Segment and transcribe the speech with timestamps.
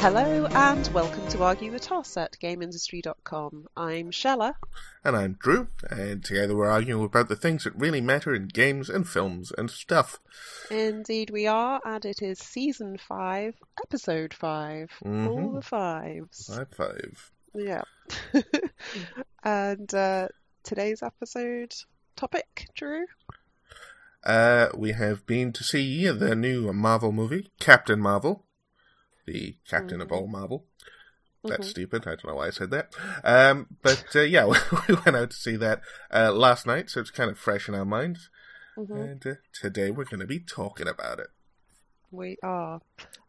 [0.00, 3.66] Hello and welcome to Argue the Toss at GameIndustry.com.
[3.76, 4.54] I'm Shella.
[5.04, 8.88] And I'm Drew, and together we're arguing about the things that really matter in games
[8.88, 10.20] and films and stuff.
[10.70, 13.54] Indeed, we are, and it is season five,
[13.84, 15.28] episode 5 Mhm.
[15.28, 16.46] All the fives.
[16.54, 17.30] Five five.
[17.54, 17.82] Yeah.
[19.44, 20.28] and uh,
[20.62, 21.74] today's episode
[22.16, 23.04] topic, Drew?
[24.24, 28.44] Uh, we have been to see the new Marvel movie, Captain Marvel,
[29.32, 30.66] the captain of all Marvel.
[31.44, 31.70] That's Mhm.
[31.70, 32.02] stupid.
[32.06, 32.94] I don't know why I said that.
[33.22, 34.44] Um, but uh, yeah,
[34.88, 35.80] we went out to see that
[36.12, 38.28] uh, last night, so it's kind of fresh in our minds.
[38.76, 38.90] Mhm.
[39.02, 41.28] And uh, today we're going to be talking about it.
[42.10, 42.80] We are.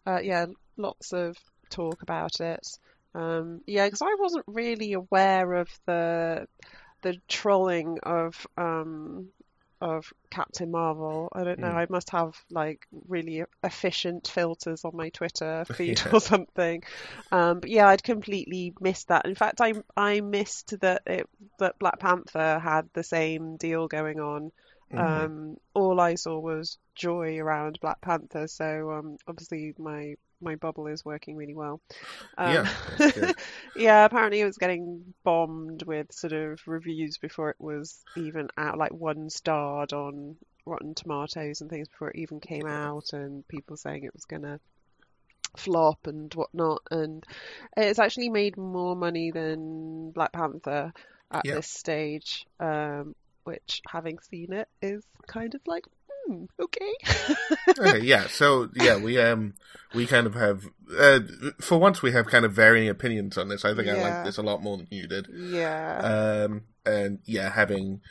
[0.08, 1.35] Uh, yeah, lots of
[1.70, 2.66] talk about it.
[3.13, 6.47] Um, yeah, because I wasn't really aware of the
[7.02, 9.30] the trolling of um,
[9.81, 11.29] of Captain Marvel.
[11.33, 11.69] I don't know.
[11.69, 11.75] Mm.
[11.75, 16.11] I must have like really efficient filters on my Twitter feed Yeah.
[16.13, 16.83] or something.
[17.31, 19.25] Um, but yeah, I'd completely missed that.
[19.25, 21.27] In fact, I I missed that it
[21.59, 24.52] that Black Panther had the same deal going on.
[24.91, 25.00] Mhm.
[25.00, 30.87] Um, all I saw was joy around Black Panther, so um, obviously my my bubble
[30.87, 31.81] is working really well.
[32.37, 32.63] Um,
[33.15, 33.33] Yeah,
[33.75, 38.77] yeah, apparently it was getting bombed with sort of reviews before it was even out,
[38.77, 43.77] like one starred on Rotten Tomatoes and things before it even came out, and people
[43.77, 44.59] saying it was gonna
[45.57, 46.81] flop and whatnot.
[46.91, 47.23] And
[47.77, 50.93] it's actually made more money than Black Panther
[51.31, 51.51] at Yeah.
[51.51, 55.85] this stage, um, which having seen it is kind of like,
[56.30, 56.94] hmm, okay.
[57.80, 58.27] okay, yeah.
[58.27, 59.53] So yeah, we um
[59.95, 60.66] we kind of have
[60.97, 61.19] uh,
[61.59, 63.66] for once we have kind of varying opinions on this.
[63.66, 65.27] I think I like this a lot more than you did.
[65.33, 66.44] yeah.
[66.45, 68.02] Um and yeah, having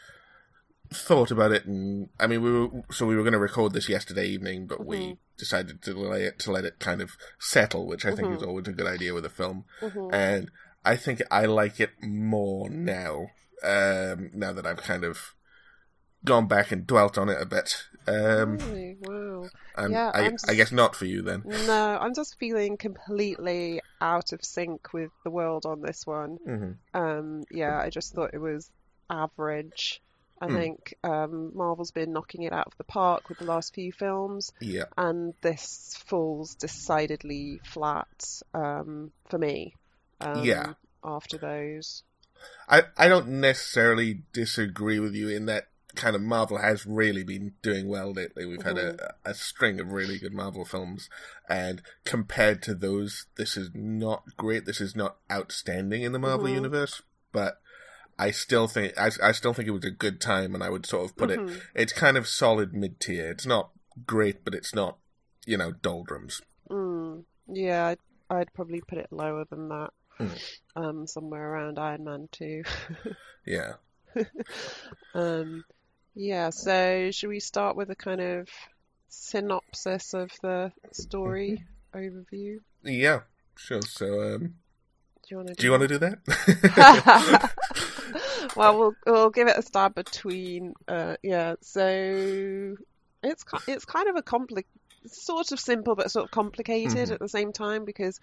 [0.90, 3.88] thought about it and I mean we were so we were going to record this
[3.88, 5.18] yesterday evening, but we Mhm.
[5.36, 8.46] decided to delay it to let it kind of settle, which I think is Mhm.
[8.48, 9.64] always a good idea with a film.
[9.82, 10.10] Mhm.
[10.12, 10.50] And
[10.84, 13.30] I think I like it more now.
[13.62, 15.34] Um now that I've kind of
[16.28, 17.84] gone back and dwelt on it a bit.
[18.06, 18.96] Um Really?
[19.00, 19.48] Wow.
[19.74, 21.42] I'm, Yeah, I, I'm I guess not for you then.
[21.46, 26.38] No, I'm just feeling completely out of sync with the world on this one.
[26.44, 28.70] hmm Um, yeah, I just thought it was
[29.10, 30.00] average.
[30.40, 30.54] I Hmm.
[30.56, 34.52] think um, Marvel's been knocking it out of the park with the last few films,
[34.60, 34.84] Yeah.
[34.96, 38.06] and this falls decidedly flat
[38.54, 39.74] um, for me.
[40.20, 40.74] Um, Yeah.
[41.04, 42.02] After those.
[42.68, 47.54] I, I don't necessarily disagree with you in that kind of Marvel has really been
[47.62, 48.44] doing well lately.
[48.44, 51.08] We've had a, a string of really good Marvel films,
[51.48, 54.66] and compared to those, this is not great.
[54.66, 56.54] This is not outstanding in the Marvel Mhm.
[56.54, 57.60] universe, but
[58.18, 60.86] I still think I, I still think it was a good time, and I would
[60.86, 61.40] sort of put it.
[61.40, 61.60] Mhm.
[61.74, 63.30] It's kind of solid mid tier.
[63.30, 63.70] It's not
[64.06, 64.98] great, but it's not
[65.46, 66.42] you know doldrums.
[66.70, 69.90] Mm, yeah, I'd, I'd probably put it lower than that.
[70.20, 70.38] Mm.
[70.76, 72.62] Um, somewhere around Iron Man 2.
[73.46, 73.74] Yeah.
[75.14, 75.64] Um,
[76.18, 78.48] yeah, so should we start with a kind of
[79.08, 81.64] synopsis of the story
[81.94, 82.58] overview?
[82.82, 83.20] Yeah.
[83.56, 83.80] Sure.
[83.82, 84.54] So, um,
[85.22, 87.52] Do you want to do want to do that?
[88.56, 90.74] well, we'll we'll give it a stab between.
[90.86, 92.76] Uh, yeah, so
[93.22, 94.64] it's it's kind of a compli
[95.06, 97.12] sort of simple but sort of complicated Mhm.
[97.12, 98.20] at the same time because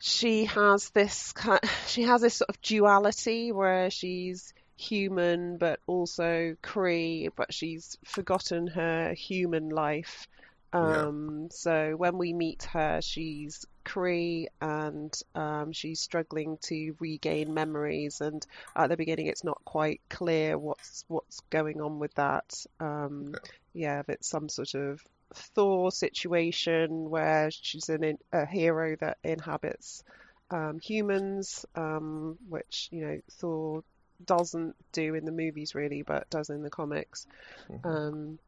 [0.00, 6.56] she has this kind she has this sort of duality where she's human but also
[6.62, 10.28] Kree, but she's forgotten her human life.
[10.74, 11.06] Yeah.
[11.06, 18.20] Um, so when we meet her, she's Kree and um, she's struggling to regain memories.
[18.20, 18.44] And
[18.74, 22.64] at the beginning, it's not quite clear what's what's going on with that.
[22.80, 23.34] Um,
[23.72, 25.00] yeah, if it's some sort of
[25.34, 30.02] Thor situation where she's an, a hero that inhabits
[30.50, 33.84] um, humans, um, which you know Thor
[34.24, 37.26] doesn't do in the movies really, but does in the comics.
[37.68, 37.84] Mhm.
[37.84, 38.38] Um,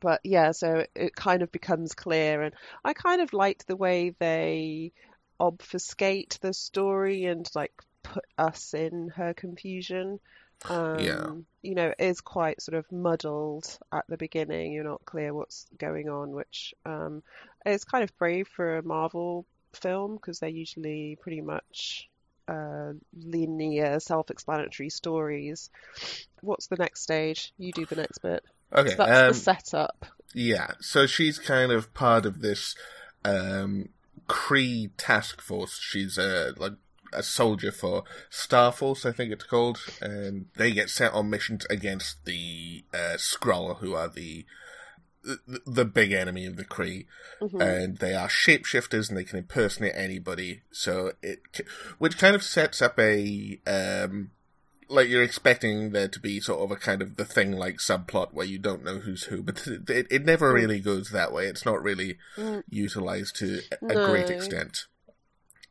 [0.00, 2.54] but yeah, so it kind of becomes clear, and
[2.84, 4.92] I kind of liked the way they
[5.38, 7.72] obfuscate the story and like
[8.02, 10.20] put us in her confusion.
[10.68, 11.34] Um, Yeah.
[11.62, 14.72] You know, it is quite sort of muddled at the beginning.
[14.72, 17.22] You're not clear what's going on, which um,
[17.64, 22.08] is kind of brave for a Marvel film because they're usually pretty much
[22.48, 25.70] uh, linear, self-explanatory stories.
[26.40, 27.52] What's the next stage?
[27.58, 28.44] You do the next bit.
[28.72, 28.90] Okay.
[28.90, 30.06] So that's um, the setup.
[30.34, 32.74] Yeah, so she's kind of part of this
[33.24, 33.90] um
[34.28, 35.78] Kree task force.
[35.80, 36.72] She's a like
[37.12, 41.66] a soldier for Star Force, I think it's called, and they get sent on missions
[41.68, 44.46] against the uh, Skrull, who are the
[45.66, 47.06] the, big enemy of the Kree,
[47.40, 47.60] Mhm.
[47.62, 50.62] and they are shapeshifters and they can impersonate anybody.
[50.72, 51.40] So it,
[51.98, 54.30] which kind of sets up a um,
[54.88, 58.32] like you're expecting there to be sort of a kind of the thing like subplot
[58.34, 61.46] where you don't know who's who, but it, it never really goes that way.
[61.46, 62.62] It's not really Mm.
[62.68, 64.86] utilized to a a great extent.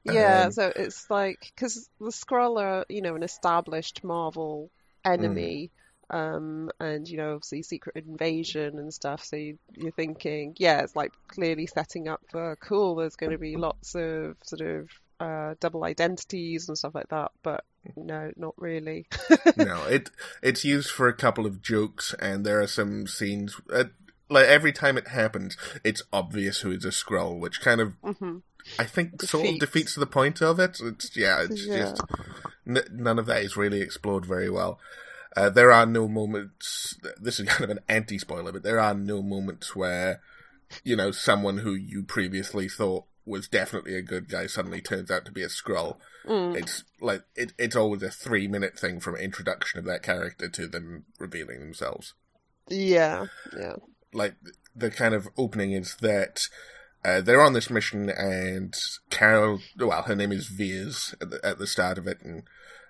[0.04, 4.71] Yeah, Um, so it's like because the Skrull are, you know, an established Marvel
[5.06, 5.69] enemy,
[6.11, 9.23] um, and you know, obviously Secret Invasion and stuff.
[9.23, 12.95] So you, you're thinking, yeah, it's like clearly setting up for cool.
[12.95, 17.31] There's going to be lots of sort of uh, double identities and stuff like that,
[17.43, 17.63] but
[17.95, 19.07] no, not really.
[19.57, 20.09] no, it
[20.41, 23.59] it's used for a couple of jokes, and there are some scenes.
[23.71, 23.85] Uh,
[24.29, 28.37] like every time it happens, it's obvious who is a Skrull, which kind of hmm
[28.79, 29.59] I think sort of Defeats.
[29.59, 30.79] defeats the point of it.
[30.81, 31.83] It's yeah, it's Yeah.
[31.83, 32.03] just
[32.67, 34.79] n- none of that is really explored very well.
[35.36, 36.98] Uh, there are no moments.
[37.19, 40.22] This is kind of an anti-spoiler, but there are no moments where
[40.83, 45.25] you know someone who you previously thought was definitely a good guy suddenly turns out
[45.25, 45.98] to be a Skrull.
[46.28, 46.56] Mm.
[46.57, 51.06] It's like it, it's always a three-minute thing from introduction of that character to them
[51.19, 52.13] revealing themselves
[52.69, 53.25] Yeah,
[53.57, 53.75] yeah.
[54.13, 54.36] like
[54.75, 56.48] the kind of opening is that
[57.03, 58.75] uh, they're on this mission and
[59.09, 62.44] Carol, well, her name is Vers at the, at the start of it, and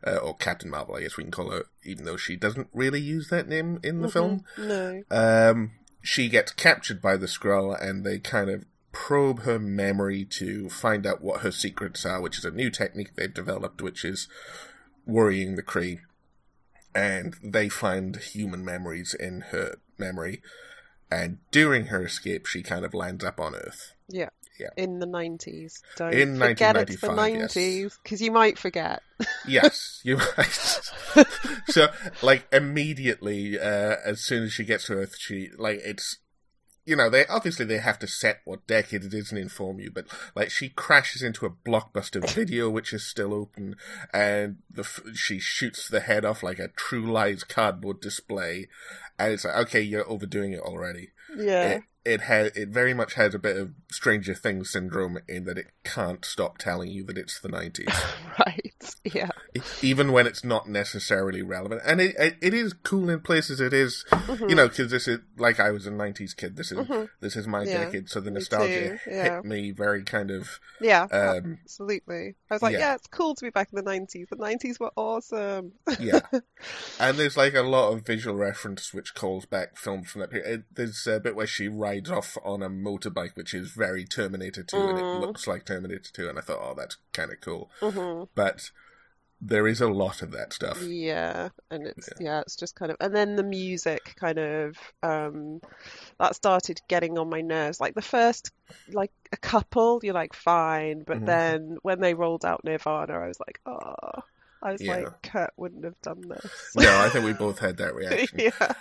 [0.05, 2.99] uh, or Captain Marvel, I guess we can call her, even though she doesn't really
[2.99, 4.43] use that name in the film.
[4.57, 5.03] No.
[5.11, 5.71] Um,
[6.01, 11.05] she gets captured by the Skrull, and they kind of probe her memory to find
[11.05, 14.27] out what her secrets are, which is a new technique they've developed, which is
[15.05, 15.99] worrying the Kree.
[16.93, 20.41] And they find human memories in her memory.
[21.09, 23.93] And during her escape, she kind of lands up on Earth.
[24.13, 24.29] Yeah.
[24.59, 24.69] Yeah.
[24.77, 25.81] In the 90s.
[25.97, 29.01] Don't In forget it's the 90s, because you might forget.
[29.47, 30.81] Yes, you might.
[31.67, 31.89] so,
[32.23, 36.17] like, immediately, uh, as soon as she gets to Earth, she, like, it's,
[36.85, 39.91] you know, they, obviously they have to set what decade it is and inform you,
[39.91, 40.05] but,
[40.35, 43.75] like, she crashes into a blockbuster video, which is still open,
[44.11, 44.83] and the,
[45.13, 48.69] she shoots the head off like a True Lies cardboard display,
[49.19, 51.11] and it's like, okay, you're overdoing it already.
[51.35, 51.67] Yeah.
[51.67, 55.57] It, it has, it very much has a bit of Stranger Things syndrome in that
[55.57, 57.87] it can't stop telling you that it's the 90s.
[58.39, 58.73] Right.
[59.03, 59.29] Yeah.
[59.81, 61.81] even when it's not necessarily relevant.
[61.85, 63.59] And it it, it is cool in places.
[63.59, 64.49] It is, Mm-hmm.
[64.49, 66.55] you know, because this is like I was a '90s kid.
[66.55, 66.87] This is
[67.19, 69.35] this is my Yeah, decade, so the nostalgia too, yeah.
[69.35, 70.59] hit me very kind of.
[70.79, 71.03] Yeah.
[71.11, 72.35] Um, absolutely.
[72.49, 72.79] I was like, yeah.
[72.79, 72.95] yeah.
[72.95, 74.29] it's cool to be back in the 90s.
[74.29, 75.73] The 90s were awesome.
[75.99, 76.21] Yeah,
[76.99, 80.63] and there's like a lot of visual reference which calls back films from that period.
[80.73, 84.77] There's a bit where she rides off on a motorbike, which is very Terminator 2,
[84.89, 85.21] and it Mm.
[85.21, 87.69] looks like Terminator 2, and I thought, oh, that's kind of cool.
[87.81, 88.71] hmm But
[89.41, 90.81] there is a lot of that stuff.
[90.83, 92.41] Yeah, and it's yeah.
[92.41, 95.59] it's just kind of and then the music kind of um
[96.19, 97.81] that started getting on my nerves.
[97.81, 98.51] Like the first
[98.93, 101.25] like a couple, you're like fine, but Mhm.
[101.25, 104.21] then when they rolled out Nirvana, I was like, oh,
[104.61, 104.91] I was Yeah.
[104.97, 106.73] like, Kurt wouldn't have done this.
[106.75, 108.39] No, I think we both had that reaction.
[108.39, 108.73] yeah.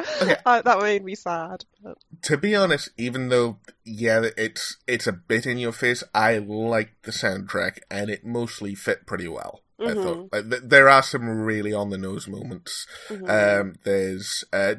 [0.00, 0.36] Okay.
[0.46, 1.64] Uh, that made me sad.
[1.82, 1.98] But...
[2.22, 6.90] to be honest, even though yeah, it's it's a bit in your face, I like
[7.02, 9.62] the soundtrack and it mostly fit pretty well.
[9.80, 10.02] I Mhm.
[10.02, 12.86] thought like, th- there are some really on the nose moments.
[13.08, 13.60] Mhm.
[13.60, 14.76] Um, there's uh,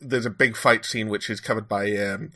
[0.00, 2.32] there's a big fight scene which is covered by um,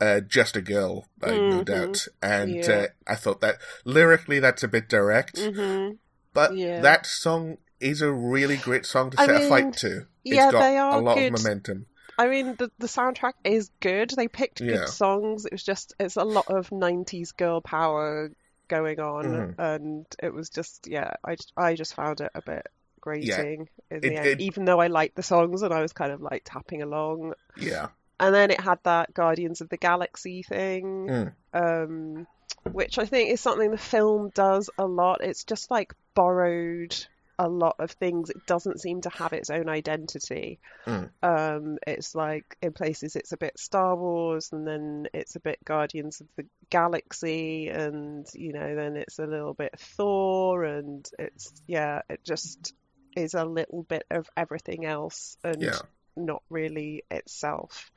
[0.00, 1.64] uh, just a girl, by no Mhm.
[1.64, 2.70] doubt, and Yeah.
[2.72, 5.98] uh, I thought that lyrically that's a bit direct, Mhm.
[6.32, 6.80] but Yeah.
[6.80, 10.06] that song is a really great song to I set a fight to.
[10.24, 11.34] Yeah, it's got they are a lot good.
[11.34, 11.86] of momentum.
[12.18, 14.10] I mean, the the soundtrack is good.
[14.10, 14.76] They picked Yeah.
[14.76, 15.46] good songs.
[15.46, 18.30] It was just it's a lot of '90s girl power
[18.68, 19.54] going on, Mhm.
[19.58, 21.14] and it was just yeah.
[21.24, 22.66] I just, I just found it a bit
[23.00, 25.92] grating in the It- end, it- even though I liked the songs and I was
[25.92, 27.34] kind of like tapping along.
[27.56, 27.88] Yeah,
[28.18, 31.32] And then it had that Guardians of the Galaxy thing, Mm.
[31.52, 32.26] um,
[32.72, 35.20] which I think is something the film does a lot.
[35.22, 36.96] It's just like borrowed
[37.38, 38.30] a lot of things.
[38.30, 40.58] It doesn't seem to have its own identity.
[40.86, 41.10] Mm.
[41.22, 45.58] Um, it's like in places it's a bit Star Wars, and then it's a bit
[45.64, 51.52] Guardians of the Galaxy, and you know then it's a little bit Thor, and it's
[51.66, 52.74] yeah, it just
[53.16, 55.78] is a little bit of everything else, and Yeah.
[56.16, 57.90] not really itself.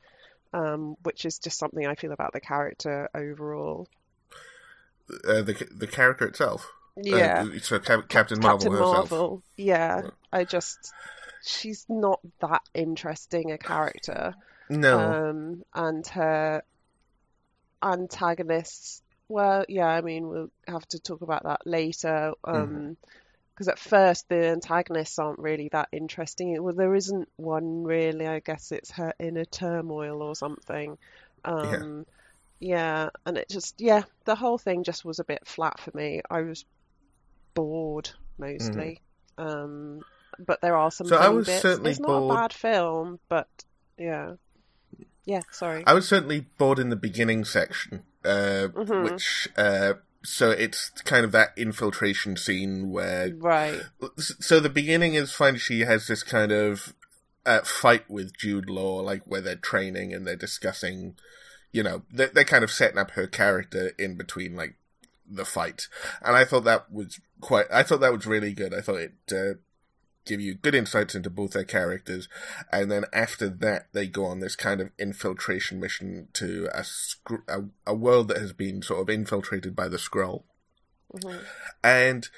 [0.52, 3.86] Um, which is just something I feel about the character overall.
[5.26, 6.72] uh, the the character itself.
[7.02, 7.46] Yeah.
[7.54, 9.10] Uh, so Cap- Captain Marvel Captain herself.
[9.10, 9.42] Marvel.
[9.56, 10.10] Yeah, Yeah.
[10.32, 10.92] I just
[11.44, 14.34] she's not that interesting a character.
[14.68, 14.98] No.
[14.98, 16.62] Um, and her
[17.82, 19.02] antagonists.
[19.28, 22.32] Well, yeah, I mean we'll have to talk about that later.
[22.44, 22.56] Mm-hmm.
[22.56, 22.96] Um,
[23.54, 26.62] because at first the antagonists aren't really that interesting.
[26.62, 28.24] Well, there isn't one really.
[28.24, 30.96] I guess it's her inner turmoil or something.
[31.44, 32.06] Um,
[32.60, 32.76] yeah.
[32.76, 36.22] yeah, and it just yeah, the whole thing just was a bit flat for me.
[36.30, 36.64] I was
[37.54, 39.00] bored mostly.
[39.38, 39.50] Mm.
[39.50, 40.00] Um,
[40.38, 41.06] but there are some.
[41.06, 41.62] So I was bits.
[41.62, 42.28] certainly it's bored.
[42.28, 43.48] not a bad film, but
[43.98, 44.34] yeah,
[45.24, 45.42] yeah.
[45.50, 45.82] Sorry.
[45.86, 49.04] I was certainly bored in the beginning section, uh, Mhm.
[49.10, 53.80] which uh, so it's kind of that infiltration scene where right.
[54.18, 55.56] so the beginning is fine.
[55.56, 56.94] She has this kind of
[57.46, 61.16] uh, fight with Jude Law, like where they're training and they're discussing,
[61.72, 64.74] you know, they're, they're kind of setting up her character in between like
[65.30, 65.88] the fight,
[66.22, 67.66] and I thought that was quite.
[67.72, 68.72] I thought that was really good.
[68.74, 69.58] I thought it uh,
[70.24, 72.28] give you good insights into both their characters,
[72.72, 77.46] and then after that they go on this kind of infiltration mission to a scr-
[77.48, 80.44] a, a world that has been sort of infiltrated by the Skrull
[81.14, 81.42] Mhm.
[81.82, 82.28] and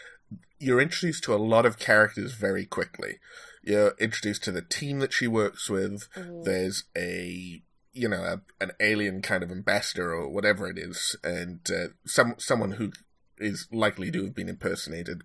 [0.61, 3.19] you're introduced to a lot of characters very quickly.
[3.63, 6.09] You're introduced to the team that she works with.
[6.15, 6.45] Mhm.
[6.45, 7.63] There's a
[8.01, 12.35] you know a, an alien kind of ambassador or whatever it is, and uh, some
[12.39, 12.93] someone who
[13.39, 15.23] is likely to have been impersonated,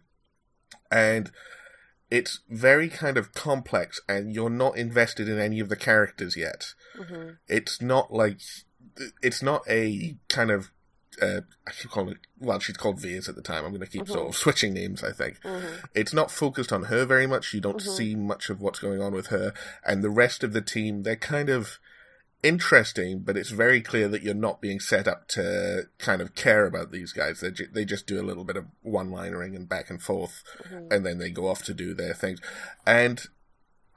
[0.92, 1.32] and
[2.12, 6.74] it's very kind of complex, and you're not invested in any of the characters yet.
[6.98, 7.38] Mhm.
[7.48, 8.40] it's not like
[9.22, 10.72] it's not a kind of
[11.22, 13.64] uh, I keep calling it well she's called Vers at the time.
[13.66, 15.40] I'm going to keep sort of switching names I think.
[15.42, 15.84] Mhm.
[15.94, 17.54] it's not focused on her very much.
[17.54, 17.96] You don't Mhm.
[17.98, 19.54] see much of what's going on with her.
[19.86, 21.80] And the rest of the team they're kind of
[22.44, 26.66] interesting but it's very clear that you're not being set up to kind of care
[26.68, 29.90] about these guys they ju- they just do a little bit of one-linering and back
[29.90, 30.94] and forth Mhm.
[30.94, 32.40] and then they go off to do their things.
[32.86, 33.22] And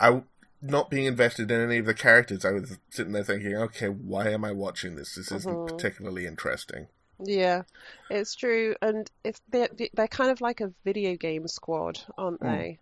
[0.01, 0.23] I,
[0.63, 4.31] not being invested in any of the characters, I was sitting there thinking, okay, why
[4.31, 5.15] am I watching this?
[5.15, 5.69] This isn't Mhm.
[5.69, 6.89] particularly interesting.
[7.23, 7.63] Yeah,
[8.11, 12.57] it's true, and it's they're, they're kind of like a video game squad, aren't Mm.
[12.57, 12.79] they?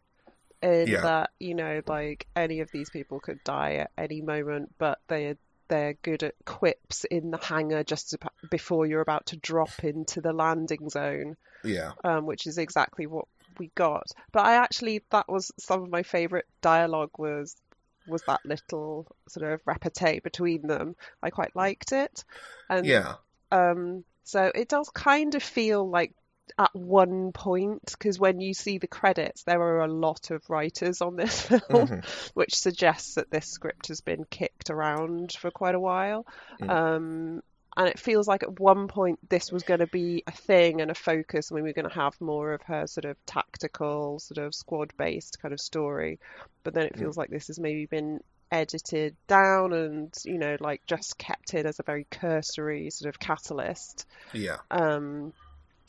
[0.62, 1.00] In Yeah.
[1.02, 5.36] that you know, like any of these people could die at any moment, but they're
[5.68, 8.18] they're good at quips in the hangar just to,
[8.50, 13.26] before you're about to drop into the landing zone, Yeah, um, which is exactly what
[13.58, 14.06] we got.
[14.32, 17.56] But I actually that was some of my favorite dialogue was
[18.06, 20.94] was that little sort of repartee between them.
[21.22, 22.24] I quite liked it,
[22.68, 23.14] and yeah,
[23.50, 26.12] um, so it does kind of feel like
[26.58, 31.00] at one point, because when you see the credits, there are a lot of writers
[31.00, 32.30] on this film, Mhm.
[32.34, 36.26] which suggests that this script has been kicked around for quite a while.
[36.60, 36.70] Mm.
[36.70, 37.42] Um,
[37.78, 40.90] and it feels like at one point this was going to be a thing and
[40.90, 44.38] a focus, and we were going to have more of her sort of tactical, sort
[44.38, 46.18] of squad-based kind of story.
[46.64, 47.00] But then it Mm.
[47.00, 51.66] feels like this has maybe been edited down and you know like just kept it
[51.66, 55.32] as a very cursory sort of catalyst yeah, um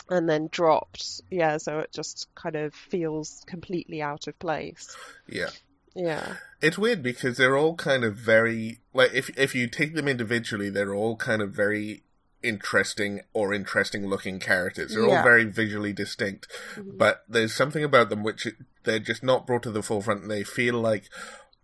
[0.09, 4.95] and then dropped yeah so it just kind of feels completely out of place
[5.27, 5.49] yeah.
[5.95, 10.07] yeah It's weird because they're all kind of very like if if you take them
[10.07, 12.03] individually, they're all kind of very
[12.43, 14.93] interesting or interesting looking characters.
[14.93, 16.97] They're all very visually distinct, Mhm.
[16.97, 18.47] but there's something about them which
[18.83, 21.05] they're just not brought to the forefront, and they feel like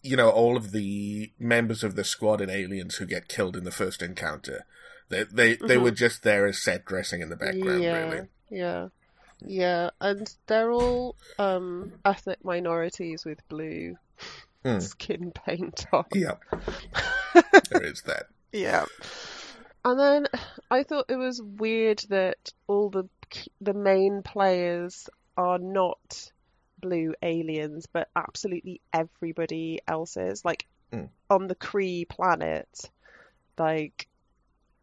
[0.01, 3.63] you know all of the members of the squad in Aliens who get killed in
[3.63, 4.65] the first encounter.
[5.09, 5.83] They they they Mhm.
[5.83, 8.27] were just there as set dressing in the background, yeah really.
[8.49, 8.87] Yeah
[9.45, 13.95] yeah and they're all um ethnic minorities with blue
[14.65, 14.79] Hmm.
[14.79, 16.35] skin paint on Yeah,
[17.69, 18.27] there is that.
[18.53, 18.85] Yeah.
[19.83, 20.27] And then
[20.71, 23.09] I thought it was weird that all the
[23.59, 26.31] the main players are not
[26.79, 30.45] blue aliens, but absolutely everybody else is.
[30.45, 31.09] Like Mm.
[31.29, 32.69] on the Kree planet,
[33.57, 34.07] like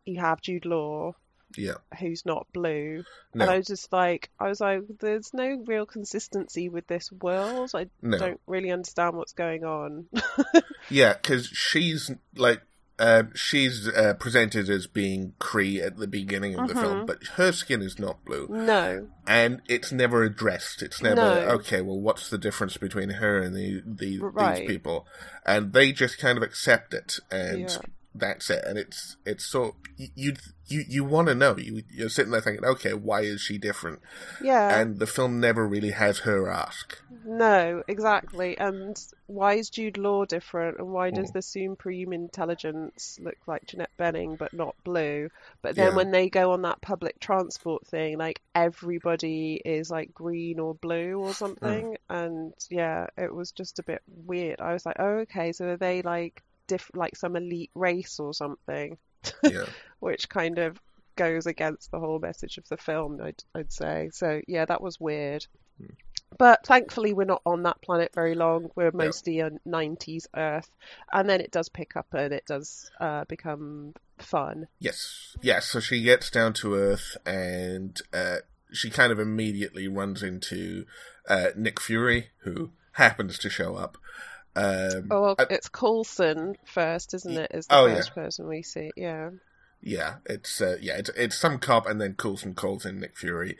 [0.04, 1.14] you have Jude Law,
[1.56, 3.04] Yeah, who's not blue.
[3.34, 7.10] no, And I was just like, I was like, there's no real consistency with this
[7.12, 7.70] world.
[7.74, 8.18] I no.
[8.18, 10.06] don't really understand what's going on.
[10.88, 12.62] Yeah, because she's like
[12.98, 16.80] uh, she's uh, presented as being Kree at the beginning of the Mhm.
[16.82, 19.08] film, but her skin is not blue, no.
[19.26, 20.82] and it's never addressed.
[20.82, 21.48] It's never No.
[21.56, 21.80] okay.
[21.80, 24.58] Well, what's the difference between her and the, the Right.
[24.60, 25.06] these people?
[25.46, 27.78] And they just kind of accept it, and Yeah.
[28.14, 28.64] That's it.
[28.66, 30.34] And it's it's so you
[30.66, 31.56] you you want to know.
[31.56, 34.00] You you're sitting there thinking, okay, why is she different?
[34.42, 34.80] Yeah.
[34.80, 36.98] And the film never really has her ask.
[37.24, 38.58] No, exactly.
[38.58, 40.78] And why is Jude Law different?
[40.78, 41.34] And why does Mm.
[41.34, 45.28] the Supreme Intelligence look like Jeanette Bening but not blue?
[45.62, 45.96] But then Yeah.
[45.96, 51.18] when they go on that public transport thing, like everybody is like green or blue
[51.20, 51.96] or something.
[52.08, 54.60] And yeah, it was just a bit weird.
[54.60, 58.32] I was like, oh, okay, so are they like diff like some elite race or
[58.32, 58.96] something?
[59.42, 59.66] Yeah.
[59.98, 60.80] Which kind of
[61.16, 64.08] goes against the whole message of the film, I'd, I'd say.
[64.12, 65.46] So yeah, that was weird.
[66.38, 68.70] but thankfully we're not on that planet very long.
[68.76, 70.70] We're mostly a 90s Earth,
[71.12, 74.68] and then it does pick up and it does uh, become fun.
[74.78, 75.66] Yes, yes.
[75.66, 78.36] So she gets down to Earth, and uh,
[78.72, 80.86] she kind of immediately runs into
[81.28, 83.98] uh, Nick Fury, who happens to show up.
[84.56, 87.50] Um, Oh, well, I- it's Coulson first, isn't it?
[87.54, 87.94] Is the Oh, yeah.
[87.96, 88.90] first person we see?
[88.96, 89.30] Yeah.
[89.80, 93.56] yeah, it's uh, yeah, it's it's some cop, and then Coulson calls in Nick Fury,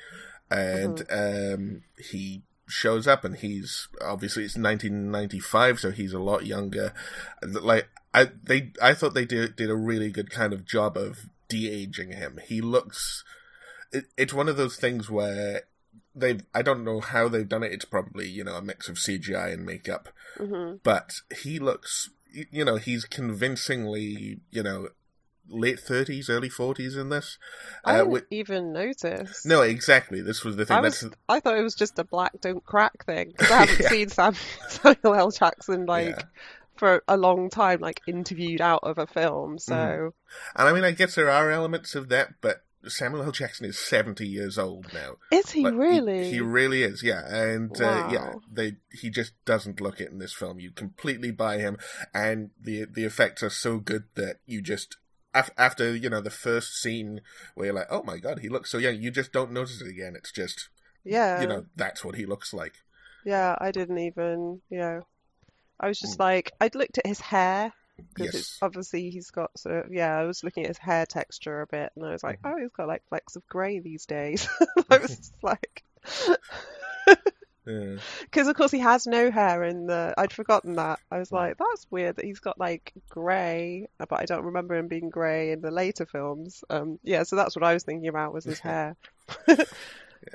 [0.51, 6.93] and um, he shows up, and he's obviously it's 1995, so he's a lot younger.
[7.43, 11.21] Like I they I thought they did did a really good kind of job of
[11.49, 12.39] de aging him.
[12.47, 13.25] He looks.
[13.93, 15.63] It, it's one of those things where
[16.15, 17.73] they I don't know how they've done it.
[17.73, 21.13] It's probably you know a mix of CGI and makeup, hmm but
[21.43, 24.89] he looks you know he's convincingly you know
[25.49, 27.37] late 30s early 40s in this
[27.85, 29.45] I uh, didn't wi- even notice.
[29.45, 32.33] no exactly this was the thing I that's I thought it was just a black
[32.41, 33.89] don't crack thing 'cause I haven't Yeah.
[33.89, 34.35] seen Sam,
[34.69, 35.31] Samuel L.
[35.33, 36.23] Jackson like Yeah.
[36.77, 39.59] for a long time, like interviewed out of a film.
[39.59, 40.15] So
[40.55, 43.33] and i mean i guess there are elements of that but samuel l.
[43.33, 45.17] Jackson is 70 years old now.
[45.31, 46.31] Is he Like, really?
[46.31, 47.27] he, really is yeah.
[47.33, 50.61] And uh, yeah they he just doesn't look it in this film.
[50.61, 51.77] You completely buy him.
[52.15, 54.97] And the the effects are so good that you just
[55.35, 57.21] af- after you know the first scene
[57.55, 59.89] where you're like oh my god he looks so young you just don't notice it
[59.89, 60.15] again.
[60.17, 60.69] It's just
[61.05, 62.75] yeah, you know that's what he looks like.
[63.25, 63.55] Yeah.
[63.61, 65.03] I didn't even, you know,
[65.79, 66.21] I was just Mm.
[66.21, 67.73] like I'd looked at his hair
[68.15, 68.59] because Yes.
[68.63, 70.17] obviously he's got sort of yeah.
[70.17, 72.53] I was looking at his hair texture a bit, and I was like, Mhm.
[72.53, 74.49] oh, he's got like flecks of grey these days.
[74.91, 75.83] I was like.
[77.67, 77.97] Yeah.
[78.23, 80.15] Because of course he has no hair in the.
[80.17, 80.99] I'd forgotten that.
[81.11, 84.89] I was like, that's weird that he's got like grey, but I don't remember him
[84.89, 86.65] being grey in the later films.
[86.71, 88.97] Um, yeah, so that's what I was thinking about was his hair.
[89.47, 89.57] Yeah.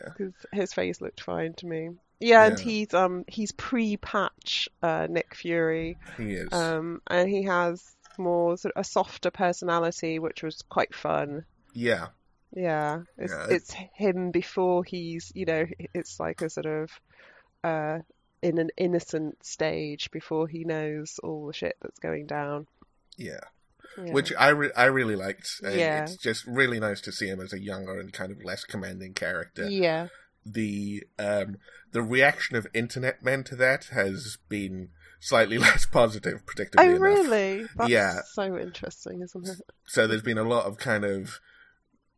[0.05, 1.89] Because his face looked fine to me.
[2.19, 6.51] Yeah, and he's um he's pre-patch uh, Nick Fury, He is.
[6.53, 7.84] um, and he has
[8.17, 11.46] more sort of a softer personality, which was quite fun.
[11.74, 12.07] yeah.
[12.57, 16.90] Yeah, it's Yeah, it- it's him before he's you know it's like a sort of
[17.66, 18.00] uh
[18.42, 22.66] in an innocent stage before he knows all the shit that's going down.
[23.18, 23.42] Yeah.
[23.98, 24.13] Yeah.
[24.13, 25.59] Which I re- I really liked.
[25.63, 26.03] And Yeah.
[26.03, 29.13] It's just really nice to see him as a younger and kind of less commanding
[29.13, 29.68] character.
[29.70, 30.07] yeah,
[30.46, 31.58] The um
[31.92, 37.01] the reaction of internet men to that has been slightly less positive, predictably oh enough.
[37.01, 37.66] really?
[37.75, 38.20] That's Yeah.
[38.34, 39.62] so interesting, isn't it?
[39.88, 41.40] So there's been a lot of kind of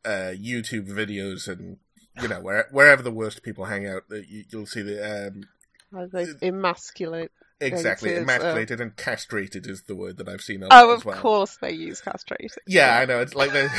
[0.05, 1.77] uh, YouTube videos and
[2.21, 5.43] you know where, wherever the worst people hang out, you, you'll see the um,
[5.97, 7.31] Are they emasculate?
[7.59, 10.63] exactly uh, emasculated and castrated is the word that I've seen.
[10.63, 11.17] On Oh, of well.
[11.19, 12.51] course they use castrated.
[12.67, 13.19] Yeah, I know.
[13.21, 13.69] It's like the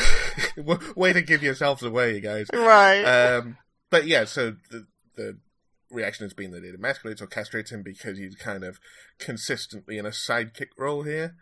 [0.96, 2.46] way to give yourselves away, you guys.
[2.52, 3.02] Right.
[3.04, 3.56] Um,
[3.90, 5.38] but yeah, so the the
[5.90, 8.78] reaction has been that it emasculates or castrates him because he's kind of
[9.18, 11.34] consistently in a sidekick role here.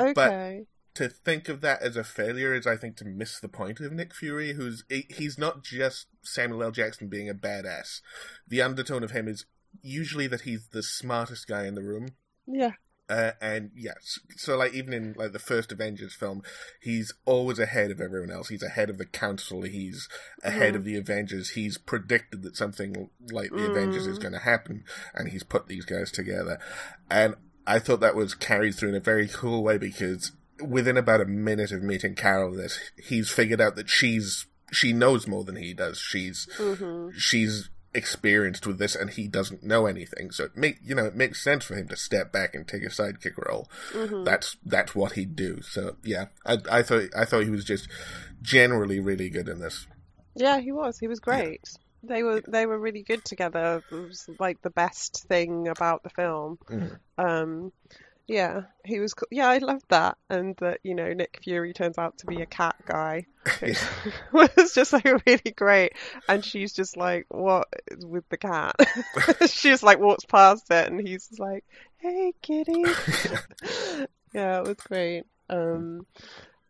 [0.00, 0.64] okay.
[0.94, 3.92] To think of that as a failure is, I think, to miss the point of
[3.92, 6.70] Nick Fury, who's he's not just Samuel L.
[6.70, 8.00] Jackson being a badass.
[8.48, 9.44] The undertone of him is
[9.82, 12.08] usually that he's the smartest guy in the room.
[12.46, 12.72] Yeah.
[13.08, 16.42] Uh, and yes, so like even in like the first Avengers film,
[16.80, 18.48] he's always ahead of everyone else.
[18.48, 19.62] He's ahead of the Council.
[19.62, 20.08] He's
[20.42, 20.76] ahead Mhm.
[20.78, 21.50] of the Avengers.
[21.50, 24.22] He's predicted that something like the Avengers is Mm.
[24.22, 26.58] going to happen, and he's put these guys together.
[27.08, 31.20] And I thought that was carried through in a very cool way because within about
[31.20, 35.54] a minute of meeting Carol, this he's figured out that she's she knows more than
[35.56, 35.98] he does.
[35.98, 40.94] She's hmm she's experienced with this and he doesn't know anything so it make you
[40.94, 44.24] know it makes sense for him to step back and take a sidekick role hmm
[44.24, 47.88] that's that's what he'd do so yeah i i thought i thought he was just
[48.42, 49.86] generally really good in this
[50.34, 50.98] Yeah, he was.
[50.98, 51.62] He was great.
[52.02, 53.82] They were they were really good together.
[53.90, 56.58] It was like the best thing about the film.
[56.68, 56.98] Mhm.
[57.16, 57.72] Um,
[58.28, 59.14] yeah, he was.
[59.14, 62.42] co- Yeah, I loved that, and that you know Nick Fury turns out to be
[62.42, 63.26] a cat guy.
[63.62, 63.76] Yeah.
[64.32, 65.92] was just like really great,
[66.28, 67.68] and she's just like, "What
[68.02, 68.74] with the cat?"
[69.46, 71.64] she just like walks past it, and he's like,
[71.98, 72.82] "Hey, kitty."
[74.34, 75.24] yeah, it was great.
[75.48, 76.06] Um,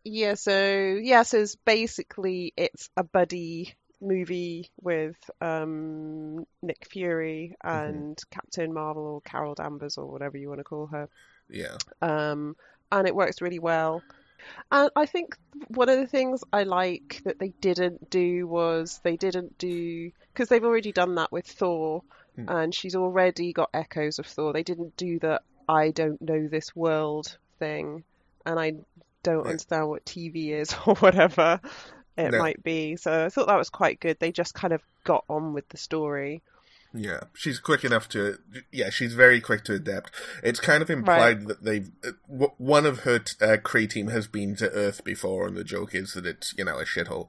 [0.03, 8.15] yeah, so yeah, so it's basically it's a buddy movie with um Nick Fury and
[8.29, 11.09] Captain Marvel or Carol Danvers or whatever you want to call her.
[11.49, 12.55] Yeah Um,
[12.91, 14.03] and it works really well.
[14.71, 15.35] And I think
[15.69, 20.49] one of the things I like that they didn't do was they didn't do because
[20.49, 22.03] they've already done that with Thor,
[22.35, 22.45] Hmm.
[22.47, 24.53] and she's already got echoes of Thor.
[24.53, 28.03] They didn't do the I don't know this world thing,
[28.45, 28.73] and I
[29.23, 29.49] don't Right.
[29.51, 31.59] understand what TV is or whatever
[32.17, 32.39] it No.
[32.39, 32.95] might be.
[32.95, 34.17] So I thought that was quite good.
[34.19, 36.41] They just kind of got on with the story.
[36.97, 38.39] Yeah, she's quick enough to.
[38.71, 40.11] Yeah, she's very quick to adapt.
[40.43, 41.47] It's kind of implied right.
[41.47, 41.91] that they've.
[42.03, 45.63] Uh, one of her t- uh, Kree team has been to Earth before, and the
[45.63, 47.27] joke is that it's you know a shithole.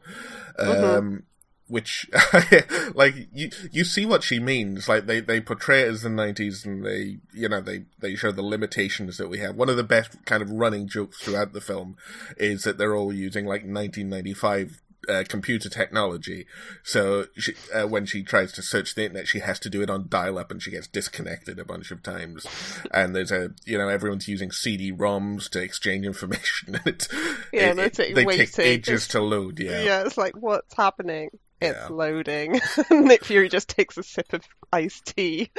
[0.58, 0.84] Mm-hmm.
[0.84, 1.22] Um,
[1.68, 2.08] which
[2.94, 6.64] like you you see what she means like they they portray it as the 90s
[6.64, 9.84] and they you know they they show the limitations that we have one of the
[9.84, 11.94] best kind of running jokes throughout the film
[12.38, 16.46] is that they're all using like 1995 uh, computer technology.
[16.82, 19.90] So she, uh, when she tries to search the internet, she has to do it
[19.90, 22.46] on dial-up, and she gets disconnected a bunch of times.
[22.92, 26.80] And there's a you know everyone's using CD-ROMs to exchange information.
[26.86, 27.08] it,
[27.52, 29.58] yeah, it, it, they take ages to load.
[29.60, 31.30] Yeah, yeah, it's like what's happening.
[31.60, 31.88] It's yeah.
[31.88, 32.60] loading.
[32.90, 35.50] Nick Fury just takes a sip of iced tea.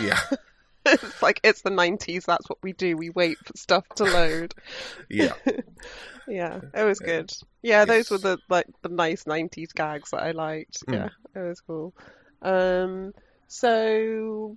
[0.00, 0.20] yeah.
[0.86, 2.24] it's like it's the 90s.
[2.24, 2.96] That's what we do.
[2.96, 4.54] We wait for stuff to load.
[5.08, 5.32] yeah.
[6.30, 7.32] Yeah, it was good.
[7.62, 10.86] Yeah, those were the like the nice 90s gags that I liked.
[10.86, 10.94] Mm.
[10.94, 11.94] Yeah, it was cool.
[12.42, 13.12] Um,
[13.48, 14.56] so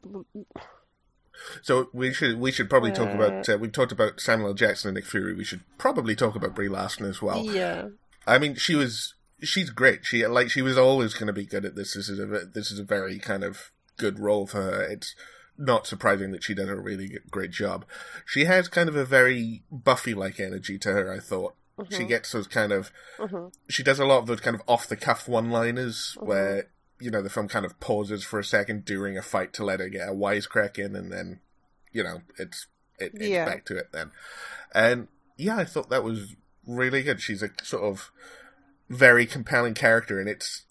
[1.61, 4.53] so we should we should probably talk about uh, we talked about Samuel L.
[4.53, 5.33] Jackson and Nick Fury.
[5.33, 7.43] We should probably talk about Brie Larson as well.
[7.43, 7.89] Yeah.
[8.25, 10.05] I mean, she was she's great.
[10.05, 11.93] She like she was always going to be good at this.
[11.93, 14.83] This is a this is a very kind of good role for her.
[14.83, 15.15] It's
[15.57, 17.85] not surprising that she does a really great job.
[18.25, 21.11] She has kind of a very Buffy like energy to her.
[21.11, 21.93] I thought mm-hmm.
[21.93, 23.47] she gets those kind of mm-hmm.
[23.69, 26.27] she does a lot of those kind of off the cuff one liners mm-hmm.
[26.27, 29.65] where you know the film kind of pauses for a second during a fight to
[29.65, 31.41] let her get a wisecrack in, and then
[31.91, 33.45] you know it's it, it's yeah.
[33.45, 34.11] back to it then.
[34.73, 37.21] And yeah, I thought that was really good.
[37.21, 38.09] She's a sort of
[38.89, 40.63] very compelling character, and it's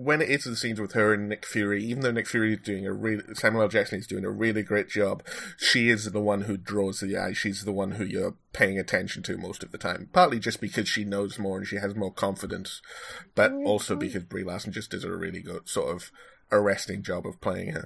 [0.00, 2.60] when it is the scenes with her and Nick Fury, even though Nick Fury is
[2.60, 3.68] doing a really, Samuel L.
[3.68, 5.22] Jackson is doing a really great job,
[5.58, 7.34] she is the one who draws the eye.
[7.34, 10.08] She's the one who you're paying attention to most of the time.
[10.14, 12.80] Partly just because she knows more and she has more confidence,
[13.34, 16.10] but also because Brie Larson just does a really good sort of
[16.50, 17.84] arresting job of playing her.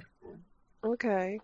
[0.85, 1.39] Okay.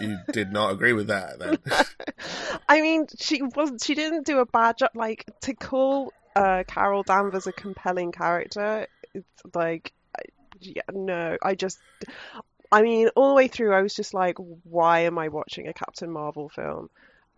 [0.00, 1.58] you did not agree with that then.
[2.68, 4.92] I mean, she was she didn't do a bad job.
[4.94, 8.86] Like to call uh, Carol Danvers a compelling character.
[9.14, 9.92] It's like,
[10.60, 11.78] yeah, no, I just,
[12.70, 15.72] I mean, all the way through, I was just like, why am I watching a
[15.72, 16.88] Captain Marvel film?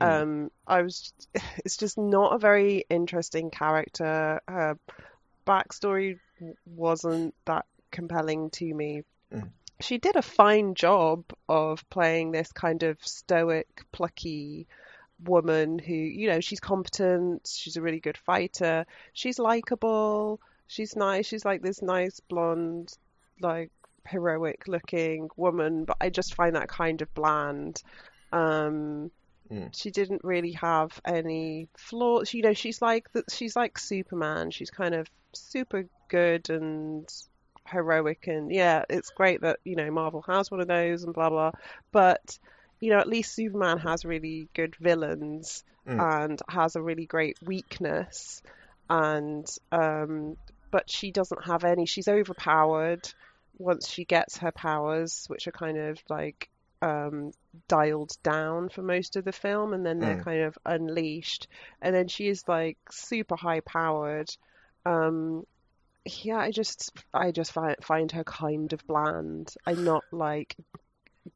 [0.00, 0.22] Mm.
[0.22, 1.12] Um, I was,
[1.64, 4.40] it's just not a very interesting character.
[4.46, 4.78] Her
[5.46, 6.18] backstory
[6.66, 9.02] wasn't that compelling to me.
[9.32, 9.50] Mm.
[9.80, 14.66] She did a fine job of playing this kind of stoic, plucky
[15.22, 21.27] woman who, you know, she's competent, she's a really good fighter, she's likable, she's nice,
[21.27, 22.92] she's like this nice blonde,
[23.40, 23.70] like
[24.07, 27.83] heroic looking woman, but I just find that kind of bland.
[28.33, 29.11] Um,
[29.50, 29.68] mm.
[29.72, 32.33] She didn't really have any flaws.
[32.35, 34.50] You know, she's like she's like Superman.
[34.50, 37.09] She's kind of super good and
[37.66, 41.31] heroic, and yeah, it's great that you know Marvel has one of those and blah
[41.31, 41.53] blah.
[41.92, 42.38] But
[42.81, 46.24] you know, at least Superman has really good villains mm.
[46.24, 48.42] and has a really great weakness.
[48.90, 50.37] And, um,
[50.74, 51.87] but she doesn't have any.
[51.87, 53.08] She's overpowered
[53.58, 56.48] once she gets her powers, which are kind of like
[56.82, 57.30] um,
[57.68, 60.24] dialed down for most of the film, and then they're mm.
[60.24, 61.46] kind of unleashed.
[61.80, 64.34] And then she is like super high powered.
[64.84, 65.46] Um,
[66.04, 69.54] yeah, I just I just find find her kind of bland.
[69.64, 70.56] I'm not like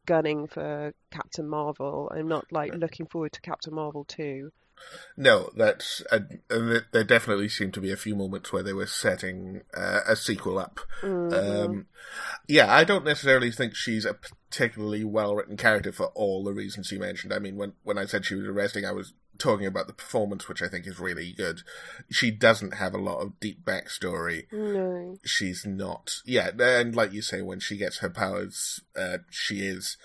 [0.04, 2.10] gunning for Captain Marvel.
[2.12, 4.50] I'm not like looking forward to Captain Marvel 2.
[5.16, 9.62] No, that's uh, there definitely seemed to be a few moments where they were setting
[9.76, 10.80] uh, a sequel up.
[11.02, 11.34] Mm-hmm.
[11.70, 11.86] Um,
[12.46, 16.92] yeah, I don't necessarily think she's a particularly well written character for all the reasons
[16.92, 17.32] you mentioned.
[17.32, 20.48] I mean, when when I said she was arresting, I was talking about the performance,
[20.48, 21.62] which I think is really good.
[22.10, 24.44] She doesn't have a lot of deep backstory.
[24.52, 25.16] No.
[25.24, 26.12] She's not.
[26.24, 29.96] Yeah, and like you say, when she gets her powers, uh, she is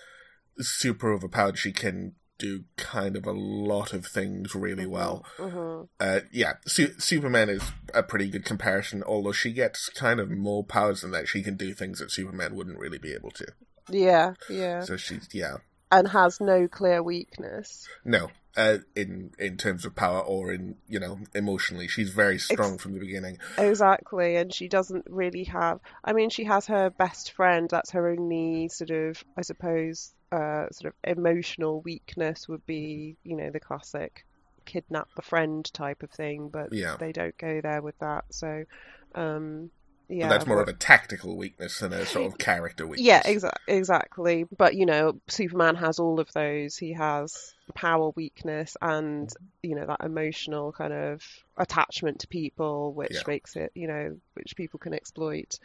[0.60, 1.58] super overpowered.
[1.58, 5.26] She can do kind of a lot of things really well.
[5.38, 5.86] Mm-hmm.
[6.00, 10.63] Uh, yeah, Su- Superman is a pretty good comparison, although she gets kind of more
[10.63, 11.28] powers than that.
[11.28, 13.48] She can do things that Superman wouldn't really be able to.
[13.89, 14.82] Yeah, yeah.
[14.82, 15.58] So she's, yeah.
[15.91, 17.88] And has no clear weakness.
[18.04, 21.88] No, uh, in in terms of power or in you know emotionally.
[21.88, 23.38] She's very strong Ex- from the beginning.
[23.58, 25.80] Exactly, and she doesn't really have.
[26.04, 27.69] I mean, she has her best friend.
[27.69, 33.36] That's her only sort of, I suppose, uh, sort of emotional weakness would be, you
[33.36, 34.26] know, the classic
[34.65, 36.50] kidnap the friend type of thing.
[36.50, 36.96] But yeah.
[37.00, 38.26] they don't go there with that.
[38.32, 38.63] So,
[39.13, 39.69] um,
[40.10, 43.06] Yeah, that's more but- of a tactical weakness than a sort of character weakness.
[43.08, 44.46] Yeah, exa- exactly.
[44.56, 46.78] But you know, Superman has all of those.
[46.78, 49.32] He has power weakness and
[49.63, 51.24] you know that emotional kind of
[51.58, 53.22] attachment to people, which Yeah.
[53.28, 55.58] makes it you know which people can exploit.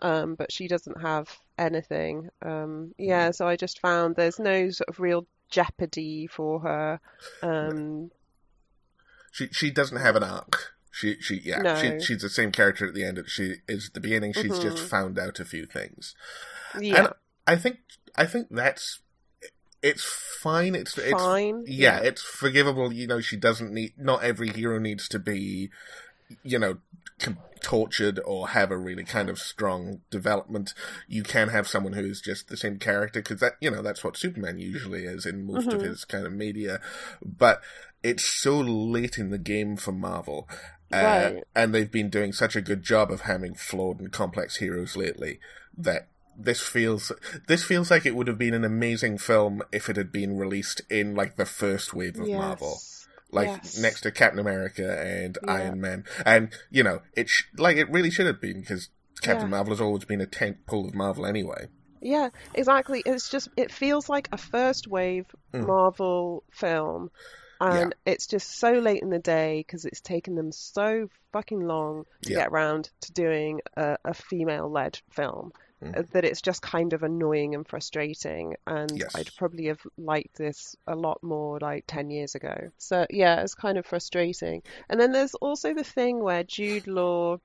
[0.00, 2.28] Um, but she doesn't have anything.
[2.42, 7.00] Um, yeah, so I just found there's no sort of real jeopardy for her.
[7.42, 8.10] Um,
[9.30, 10.75] She she doesn't have an arc.
[10.96, 11.58] She she yeah.
[11.60, 11.74] No.
[11.76, 14.32] She she's the same character at the end she is at the beginning.
[14.32, 14.88] She's just Mhm.
[14.88, 16.14] found out a few things.
[16.80, 17.08] yeah, And
[17.46, 17.80] I think
[18.14, 19.00] I think that's
[19.82, 20.74] it's fine.
[20.74, 21.64] It's it's fine.
[21.66, 22.94] yeah, it's forgivable.
[22.94, 23.92] You know, she doesn't need.
[23.98, 25.70] Not every hero needs to be,
[26.42, 26.78] you know,
[27.62, 30.72] tortured or have a really kind of strong development.
[31.08, 34.02] You can have someone who is just the same character because that you know that's
[34.02, 35.88] what Superman usually is in most of Mhm.
[35.88, 36.80] his kind of media.
[37.22, 37.60] But
[38.02, 40.48] it's so late in the game for Marvel.
[40.92, 44.96] Uh, and they've been doing such a good job of having flawed and complex heroes
[44.96, 45.40] lately
[45.76, 47.10] that this feels
[47.48, 50.82] this feels like it would have been an amazing film if it had been released
[50.90, 52.38] in like the first wave of Yes.
[52.38, 52.78] Marvel,
[53.32, 53.78] like Yes.
[53.78, 55.52] next to Captain America and Yeah.
[55.52, 58.90] Iron Man, and you know it sh- like it really should have been because
[59.22, 59.56] Captain Yeah.
[59.56, 61.68] Marvel has always been a tent pole of Marvel anyway.
[62.02, 63.02] Yeah, exactly.
[63.06, 65.66] It's just it feels like a first wave Mm.
[65.66, 67.10] Marvel film,
[67.60, 72.04] and it's just so late in the day because it's taken them so fucking long
[72.22, 72.38] to Yeah.
[72.40, 76.10] get around to doing a, a female-led film Mm.
[76.12, 78.56] that it's just kind of annoying and frustrating.
[78.66, 79.14] And Yes.
[79.14, 82.70] I'd probably have liked this a lot more like 10 years ago.
[82.78, 84.62] So yeah, it's kind of frustrating.
[84.88, 87.40] And then there's also the thing where Jude Law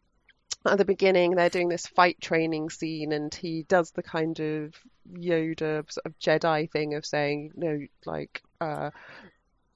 [0.65, 4.76] at the beginning they're doing this fight training scene and he does the kind of
[5.12, 8.91] Yoda sort of Jedi thing of saying, you know, like, uh,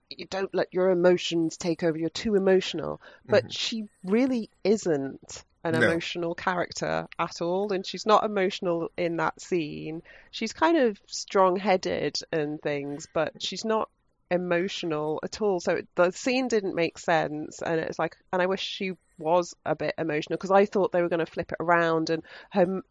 [0.10, 3.02] you don't let your emotions take over, you're too emotional.
[3.30, 5.82] But she really isn't an Mm-hmm.
[5.82, 5.92] No.
[5.92, 10.04] emotional character at all, and she's not emotional in that scene.
[10.32, 13.90] She's kind of strong headed and things, but she's not
[14.30, 15.60] emotional at all.
[15.60, 19.76] So the scene didn't make sense, and it's like, and I wish she was a
[19.76, 22.82] bit emotional because I thought they were going to flip it around and her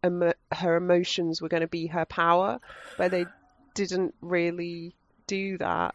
[0.53, 2.61] her emotions were going to be her power,
[2.96, 3.27] but they
[3.74, 4.94] didn't really
[5.26, 5.94] do that.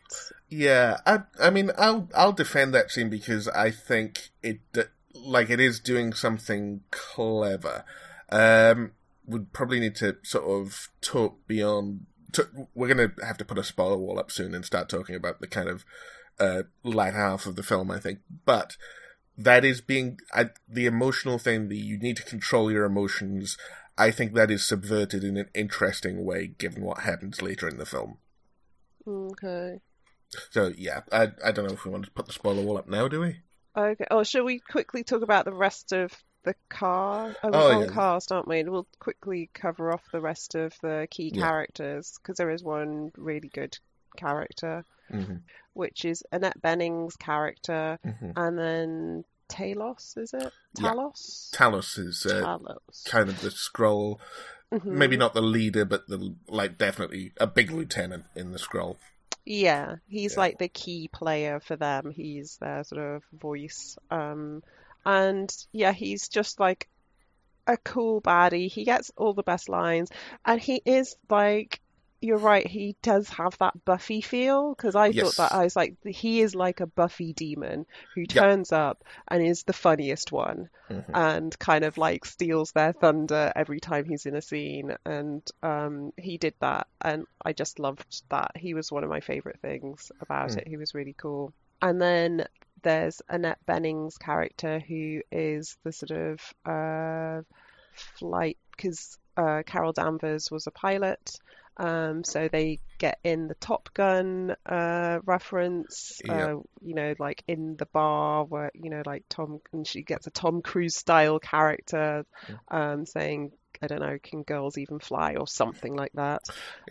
[0.50, 4.60] Yeah, I I mean I'll I'll defend that scene because I think it
[5.13, 7.84] like it is doing something clever.
[8.30, 8.92] Um,
[9.26, 12.06] we'd probably need to sort of talk beyond.
[12.34, 15.39] To, we're gonna have to put a spoiler wall up soon and start talking about
[15.39, 15.86] the kind of
[16.39, 17.92] uh, latter half of the film.
[17.92, 18.78] I think, but
[19.38, 23.58] that is being I, the emotional thing that you need to control your emotions.
[23.98, 27.86] I think that is subverted in an interesting way, given what happens later in the
[27.86, 28.18] film.
[29.10, 29.80] Okay.
[30.52, 32.88] So yeah, I I don't know if we want to put the spoiler wall up
[32.88, 33.38] now, do we?
[33.76, 34.06] Okay.
[34.12, 36.12] Oh, shall we quickly talk about the rest of
[36.43, 37.32] the car?
[37.43, 37.93] Oh, Oh, we're on yeah.
[37.93, 38.60] cast, aren't we?
[38.60, 41.41] And we'll quickly cover off the rest of the key Yeah.
[41.41, 43.78] characters because there is one really good
[44.17, 45.38] character, hmm
[45.74, 50.52] which is Annette Bening's character, hmm and then Talos, is it?
[50.80, 50.89] Yeah.
[50.91, 51.50] Talos?
[51.52, 53.06] Talos is uh, Talos.
[53.06, 54.19] kind of the Skrull,
[54.72, 54.86] Mhm.
[54.86, 58.98] maybe not the leader, but the like definitely a big lieutenant in the Skrull.
[59.46, 60.40] Yeah, he's Yeah.
[60.40, 62.12] like the key player for them.
[62.12, 63.98] He's their sort of voice.
[64.12, 64.64] Um,
[65.06, 66.88] and yeah, he's just like
[67.68, 68.70] a cool baddie.
[68.70, 70.10] He gets all the best lines,
[70.46, 71.80] and he is like,
[72.22, 75.36] you're right, he does have that Buffy feel because I Yes.
[75.36, 78.42] thought that I was like, he is like a Buffy demon who Yeah.
[78.42, 81.14] turns up and is the funniest one Mhm.
[81.14, 84.96] and kind of like steals their thunder every time he's in a scene.
[85.06, 88.52] And um, he did that, and I just loved that.
[88.56, 90.58] He was one of my favorite things about Mm.
[90.58, 90.68] it.
[90.68, 91.54] He was really cool.
[91.82, 92.46] And then
[92.84, 97.42] there's Annette Bening's character, who is the sort of uh,
[98.18, 101.40] flight because uh, Carol Danvers was a pilot.
[101.80, 106.48] Um, so they get in the Top Gun uh, reference, Yeah.
[106.48, 110.28] uh, you know, like in the bar where, you know, like Tom, and she gets
[110.28, 112.26] a Tom Cruise style character
[112.70, 116.42] um, saying, I don't know, can girls even fly or something like that.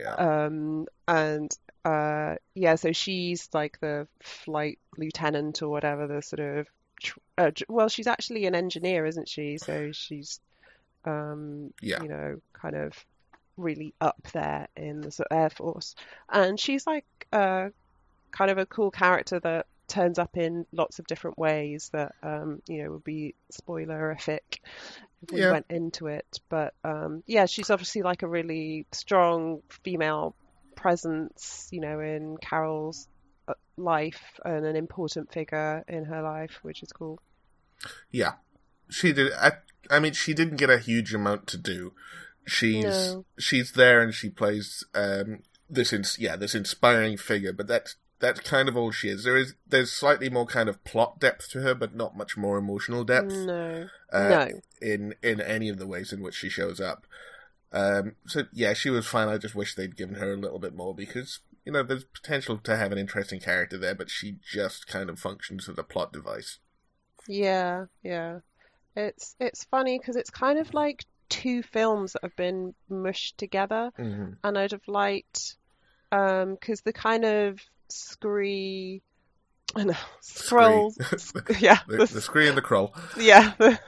[0.00, 1.50] Yeah, Um, and
[1.84, 6.66] uh, yeah, so she's like the flight lieutenant or whatever, the sort of,
[7.02, 9.58] tr- uh, well, she's actually an engineer, isn't she?
[9.58, 10.40] So she's,
[11.04, 12.02] um, Yeah.
[12.02, 12.94] you know, kind of
[13.58, 15.94] really up there in the sort of Air Force.
[16.30, 17.68] And she's like uh,
[18.30, 22.62] kind of a cool character that turns up in lots of different ways that, um,
[22.68, 24.60] you know, would be spoilerific
[25.22, 25.50] if we Yeah.
[25.50, 26.40] went into it.
[26.48, 30.34] But um, yeah, she's obviously like a really strong female
[30.76, 33.08] presence, you know, in Carol's
[33.48, 37.18] uh, life and an important figure in her life, which is cool.
[38.10, 38.32] yeah,
[38.90, 39.32] she did.
[39.32, 39.52] I,
[39.90, 41.94] I mean, she didn't get a huge amount to do.
[42.48, 43.24] She's No.
[43.38, 48.40] she's there and she plays um, this ins- yeah this inspiring figure, but that's that's
[48.40, 49.24] kind of all she is.
[49.24, 52.58] There is there's slightly more kind of plot depth to her, but not much more
[52.58, 53.32] emotional depth.
[53.32, 53.86] No.
[54.12, 54.48] uh, no.
[54.80, 57.06] in in any of the ways in which she shows up.
[57.70, 59.28] Um, so yeah, she was fine.
[59.28, 62.56] I just wish they'd given her a little bit more because you know there's potential
[62.58, 66.12] to have an interesting character there, but she just kind of functions as a plot
[66.12, 66.58] device.
[67.26, 68.40] Yeah, yeah.
[68.96, 73.90] It's it's funny because it's kind of like two films that have been mushed together,
[73.98, 74.32] Mm-hmm.
[74.44, 75.56] and I'd have liked
[76.12, 79.02] um because the kind of scree,
[79.76, 80.92] I know, Skrull,
[81.60, 82.94] yeah, the, the, the screen and the crawl.
[83.18, 83.78] yeah, the,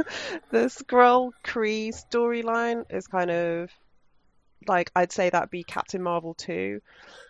[0.51, 3.71] the Skrull Kree storyline is kind of
[4.69, 6.81] like I'd say that'd be Captain Marvel 2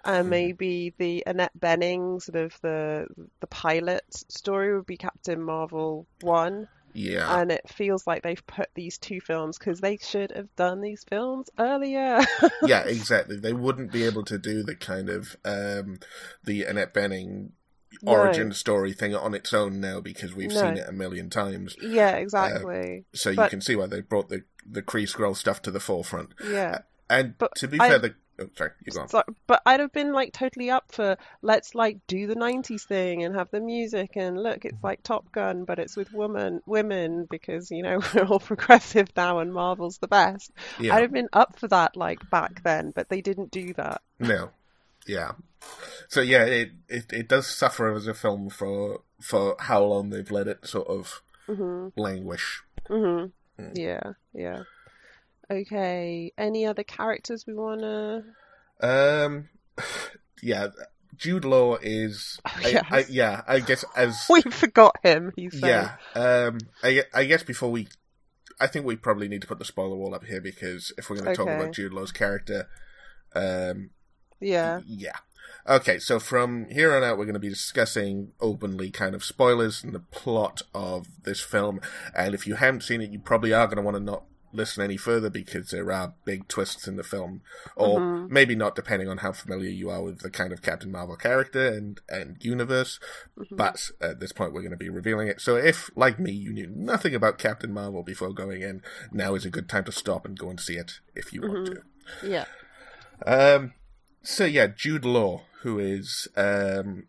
[0.04, 0.30] and Mhm.
[0.30, 3.06] maybe the Annette Bening sort of the
[3.40, 8.68] the pilot story would be Captain Marvel 1 Yeah, and it feels like they've put
[8.74, 12.20] these two films because they should have done these films earlier.
[12.62, 13.36] yeah, exactly.
[13.36, 15.98] They wouldn't be able to do the kind of um,
[16.44, 17.50] the Annette Bening
[18.02, 18.12] No.
[18.12, 20.60] origin story thing on its own now because we've No.
[20.60, 21.76] seen it a million times.
[21.80, 23.04] Yeah, exactly.
[23.14, 26.30] So you can see why they brought the the Kree Skrull stuff to the forefront.
[26.44, 26.80] Yeah.
[27.08, 29.08] And But to be I- fair, the oh, sorry, you go on.
[29.08, 33.22] So, but I'd have been like totally up for let's like do the 90s thing
[33.24, 37.26] and have the music and look, it's like Top Gun, but it's with women women
[37.30, 40.50] because you know we're all progressive now and Marvel's the best.
[40.78, 40.94] Yeah.
[40.94, 44.02] I'd have been up for that like back then, but they didn't do that.
[44.18, 44.50] No.
[45.06, 45.32] Yeah.
[46.08, 50.30] So yeah, it, it it does suffer as a film for for how long they've
[50.30, 51.92] let it sort of Mhm.
[51.96, 52.62] languish.
[52.88, 53.32] Mhm.
[53.58, 53.72] Mm.
[53.74, 54.12] Yeah.
[54.32, 54.62] Yeah.
[55.50, 56.32] Okay.
[56.38, 58.22] Any other characters we wanna?
[58.80, 59.48] Um
[60.42, 60.68] yeah,
[61.16, 62.86] Jude Law is Oh, yes.
[62.90, 65.32] I, yeah, I guess as We forgot him.
[65.36, 65.96] He's yeah.
[66.14, 67.88] Um I I guess before we
[68.60, 71.16] I think we probably need to put the spoiler wall up here because if we're
[71.16, 72.68] going to talk about Jude Law's character
[73.34, 73.90] um
[74.40, 74.80] Yeah.
[74.86, 75.16] Yeah.
[75.68, 79.84] Okay, so from here on out, we're going to be discussing openly kind of spoilers
[79.84, 81.80] and the plot of this film.
[82.14, 84.82] And if you haven't seen it, you probably are going to want to not listen
[84.82, 87.42] any further because there are big twists in the film.
[87.76, 88.30] Or Mhm.
[88.30, 91.68] maybe not, depending on how familiar you are with the kind of Captain Marvel character
[91.68, 92.98] and, and universe.
[93.38, 93.56] Mhm.
[93.56, 95.40] But at this point, we're going to be revealing it.
[95.40, 98.82] So if, like me, you knew nothing about Captain Marvel before going in,
[99.12, 101.68] now is a good time to stop and go and see it if you want
[101.68, 101.74] Mhm.
[102.20, 102.28] to.
[102.28, 102.44] Yeah.
[103.26, 103.74] Um,
[104.22, 107.06] so yeah, Jude Law, who is um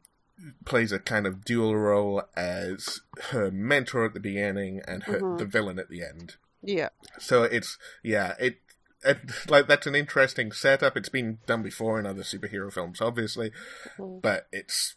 [0.66, 5.38] plays a kind of dual role as her mentor at the beginning and her, Mhm.
[5.38, 6.36] the villain at the end.
[6.62, 6.90] Yeah.
[7.20, 8.58] So it's yeah, it,
[9.04, 9.18] it
[9.50, 10.96] like that's an interesting setup.
[10.98, 13.52] It's been done before in other superhero films, obviously,
[13.98, 14.22] Mhm.
[14.22, 14.96] but it's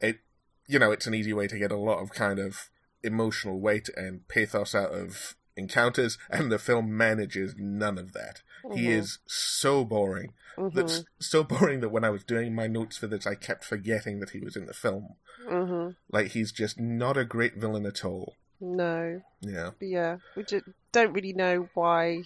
[0.00, 0.18] it
[0.66, 2.70] you know it's an easy way to get a lot of kind of
[3.02, 8.42] emotional weight and pathos out of encounters, and the film manages none of that.
[8.74, 8.98] He Mhm.
[8.98, 10.32] is so boring.
[10.56, 10.72] Mhm.
[10.74, 14.20] That's so boring that when I was doing my notes for this, I kept forgetting
[14.20, 15.16] that he was in the film.
[15.46, 15.96] Mhm.
[16.10, 18.36] Like he's just not a great villain at all.
[18.64, 19.20] No.
[19.40, 22.22] Yeah, Yeah, we just don't really know why.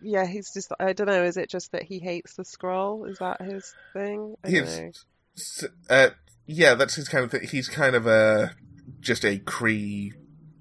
[0.00, 3.08] Yeah, he's just, I don't know, is it just that he hates the Skrull?
[3.08, 4.34] Is that his thing?
[4.44, 6.10] I he's uh,
[6.46, 7.46] yeah, that's his kind of thing.
[7.48, 8.54] He's kind of a
[9.00, 10.12] just a Kree,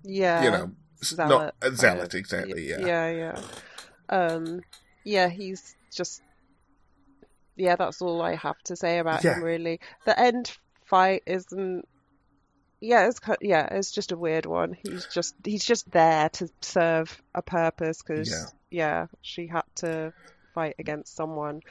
[0.03, 0.71] Yeah, you know,
[1.03, 2.69] zealot not a zealot exactly.
[2.69, 3.41] Yeah, yeah, yeah.
[4.10, 4.62] Um,
[5.03, 6.21] yeah, he's just,
[7.55, 9.36] yeah, that's all I have to say about Yeah.
[9.36, 9.79] him, really.
[10.05, 10.51] The end
[10.86, 11.88] fight isn't,
[12.81, 14.75] yeah, it's yeah, it's just a weird one.
[14.83, 18.45] He's just, he's just there to serve a purpose because, Yeah.
[18.69, 20.11] yeah, she had to
[20.53, 21.61] fight against someone.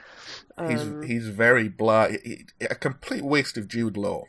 [0.69, 2.09] he's Um, he's very blah.
[2.09, 4.25] He, a complete waste of Jude Law.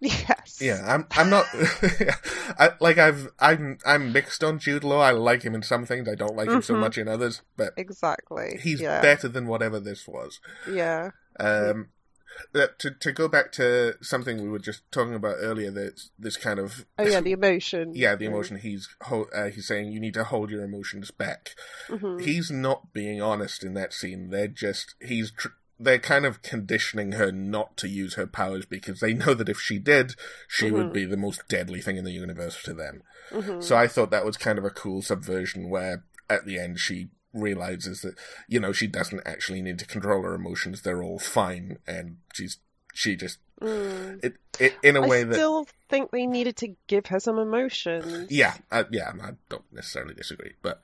[0.00, 0.58] yes.
[0.60, 1.44] Yeah, I'm I'm not
[2.58, 5.00] I, like I've I'm I'm mixed on Jude Law.
[5.00, 6.08] I like him in some things.
[6.08, 6.80] I don't like him so Mhm.
[6.80, 7.42] much in others.
[7.56, 8.60] But Exactly.
[8.62, 9.00] he's yeah.
[9.02, 10.38] better than whatever this was.
[10.70, 11.10] Yeah.
[11.40, 11.88] Um,
[12.52, 16.36] that to to go back to something we were just talking about earlier, that this
[16.36, 17.92] kind of Oh yeah, the emotion.
[17.94, 18.58] yeah, the emotion.
[18.58, 21.50] He's ho- uh, he's saying you need to hold your emotions back.
[21.88, 22.20] Mhm.
[22.22, 24.30] He's not being honest in that scene.
[24.30, 25.48] They're just he's tr-
[25.80, 29.60] they're kind of conditioning her not to use her powers because they know that if
[29.60, 30.14] she did,
[30.48, 30.92] she would Mhm.
[30.92, 33.02] be the most deadly thing in the universe to them.
[33.30, 33.62] Mhm.
[33.62, 37.10] So I thought that was kind of a cool subversion where at the end she
[37.32, 38.14] realizes that
[38.48, 42.58] you know she doesn't actually need to control her emotions they're all fine and she's
[42.94, 44.24] she just Mm.
[44.24, 45.32] it, it in a way that.
[45.32, 48.30] I still think they needed to give her some emotions.
[48.30, 50.80] yeah I, yeah I don't necessarily disagree but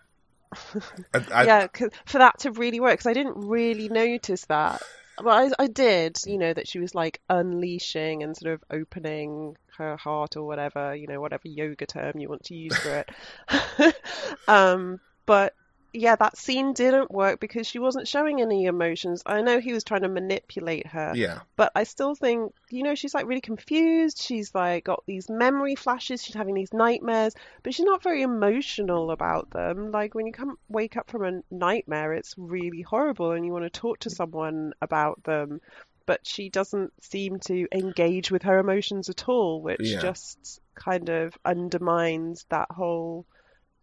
[1.15, 1.67] I, I, yeah,
[2.05, 4.83] for that to really work, because I didn't really notice that.
[5.23, 9.57] well, I, I did, you know, that she was like unleashing and sort of opening
[9.79, 13.05] her heart or whatever, you know, whatever yoga term you want to use for
[13.49, 13.97] it.
[14.49, 15.55] um, but
[15.95, 19.23] yeah, that scene didn't work because she wasn't showing any emotions.
[19.25, 21.41] I know he was trying to manipulate her, Yeah.
[21.57, 24.21] but I still think, you know, she's like really confused.
[24.21, 26.23] She's like got these memory flashes.
[26.23, 29.93] She's having these nightmares, but she's not very emotional about them.
[29.93, 33.65] Like when you come wake up from a nightmare, it's really horrible and you want
[33.65, 35.61] to talk to someone about them.
[36.07, 40.01] But she doesn't seem to engage with her emotions at all, which Yeah.
[40.01, 43.25] just kind of undermines that whole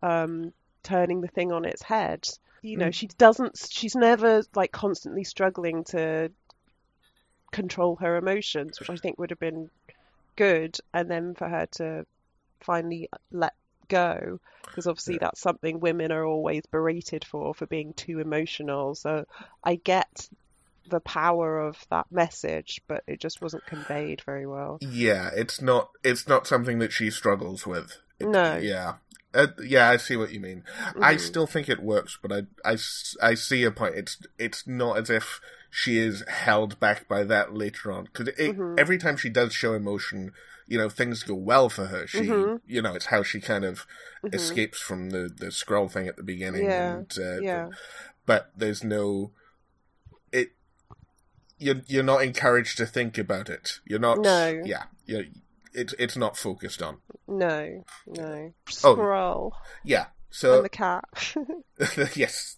[0.03, 0.51] um,
[0.83, 2.27] turning the thing on its head.
[2.61, 2.93] You know, Mm.
[2.93, 6.31] she doesn't, she's never like constantly struggling to
[7.51, 9.69] control her emotions, which I think would have been
[10.35, 10.77] good.
[10.93, 12.05] And then for her to
[12.61, 13.53] finally let
[13.89, 15.19] go, because obviously Yeah.
[15.21, 18.95] that's something women are always berated for, for being too emotional.
[18.95, 19.25] So
[19.63, 20.29] I get
[20.89, 24.77] the power of that message, but it just wasn't conveyed very well.
[24.81, 27.97] Yeah, it's not it's not something that she struggles with.
[28.19, 28.57] It- No.
[28.57, 28.95] Yeah.
[29.33, 30.63] Uh, yeah, I see what you mean.
[30.99, 31.19] I Mhm.
[31.19, 32.77] still think it works, but I, I,
[33.21, 33.95] I see a point.
[33.95, 38.77] It's it's not as if she is held back by that later on because Mhm.
[38.77, 40.33] every time she does show emotion,
[40.67, 42.05] you know, things go well for her.
[42.07, 42.59] She, Mhm.
[42.65, 43.85] you know, it's how she kind of
[44.23, 44.35] Mhm.
[44.35, 46.65] escapes from the the Skrull thing at the beginning.
[46.65, 47.69] Yeah, And, uh, Yeah.
[48.25, 49.31] but there's no
[50.33, 50.51] it.
[51.57, 53.79] You're you're not encouraged to think about it.
[53.85, 54.19] You're not.
[54.19, 54.61] No.
[54.65, 54.83] Yeah.
[55.05, 55.25] You
[55.73, 56.97] it's it's not focused on.
[57.27, 58.53] No, no.
[58.83, 58.95] Oh.
[58.95, 59.51] Skrull
[59.83, 60.05] Yeah.
[60.05, 61.05] and So the cat.
[62.15, 62.57] yes.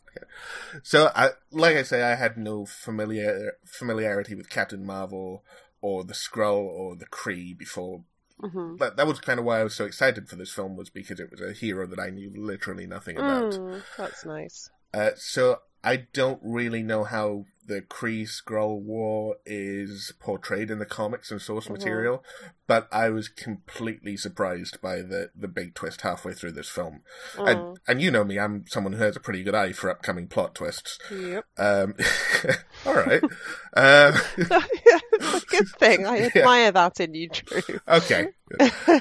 [0.83, 5.43] So I like I say I had no familiar familiarity with Captain Marvel
[5.81, 8.03] or the Skrull or the Kree before.
[8.39, 10.89] hmm But that was kind of why I was so excited for this film was
[10.89, 13.53] because it was a hero that I knew literally nothing about.
[13.53, 14.69] Mm, that's nice.
[14.93, 20.85] Uh, so I don't really know how the Kree Skrull War is portrayed in the
[20.85, 21.71] comics and source Mhm.
[21.71, 22.23] material,
[22.67, 27.03] but I was completely surprised by the, the big twist halfway through this film.
[27.35, 27.49] Mm.
[27.51, 30.27] And, and you know me, I'm someone who has a pretty good eye for upcoming
[30.27, 30.99] plot twists.
[31.09, 31.45] Yep.
[31.57, 31.95] Um,
[32.85, 33.23] all right.
[33.23, 36.05] um, it's a good thing.
[36.05, 36.41] I Yeah.
[36.41, 37.79] admire that in you, Drew.
[37.87, 38.27] okay.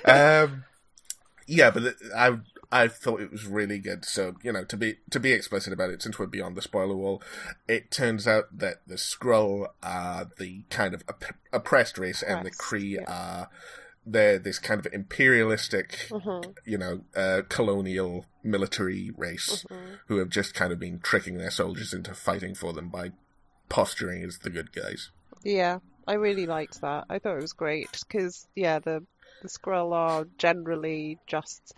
[0.05, 0.65] Um,
[1.49, 2.39] yeah, but I
[2.73, 4.05] I thought it was really good.
[4.05, 6.97] So you know, to be to be explicit about it, since we're beyond the spoiler
[6.97, 7.23] wall,
[7.69, 12.51] it turns out that the Skrull are the kind of opp- oppressed race, and the
[12.51, 13.05] Kree yeah.
[13.07, 13.49] are
[14.05, 19.99] they're this kind of imperialistic, Mhm, you know, uh, colonial military race mhm.
[20.07, 23.13] who have just kind of been tricking their soldiers into fighting for them by
[23.69, 25.11] posturing as the good guys.
[25.45, 27.05] Yeah, I really liked that.
[27.09, 29.05] I thought it was great because, yeah, the
[29.43, 31.75] the Skrull are generally just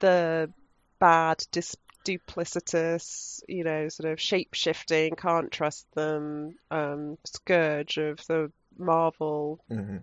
[0.00, 0.52] the
[1.00, 8.24] bad, dis- duplicitous, you know, sort of shape shifting, can't trust them, um, scourge of
[8.28, 9.98] the Marvel hmm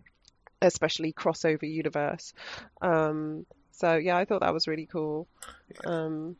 [0.61, 2.33] especially crossover universe.
[2.81, 5.27] Um, so yeah, I thought that was really cool.
[5.83, 6.37] Um,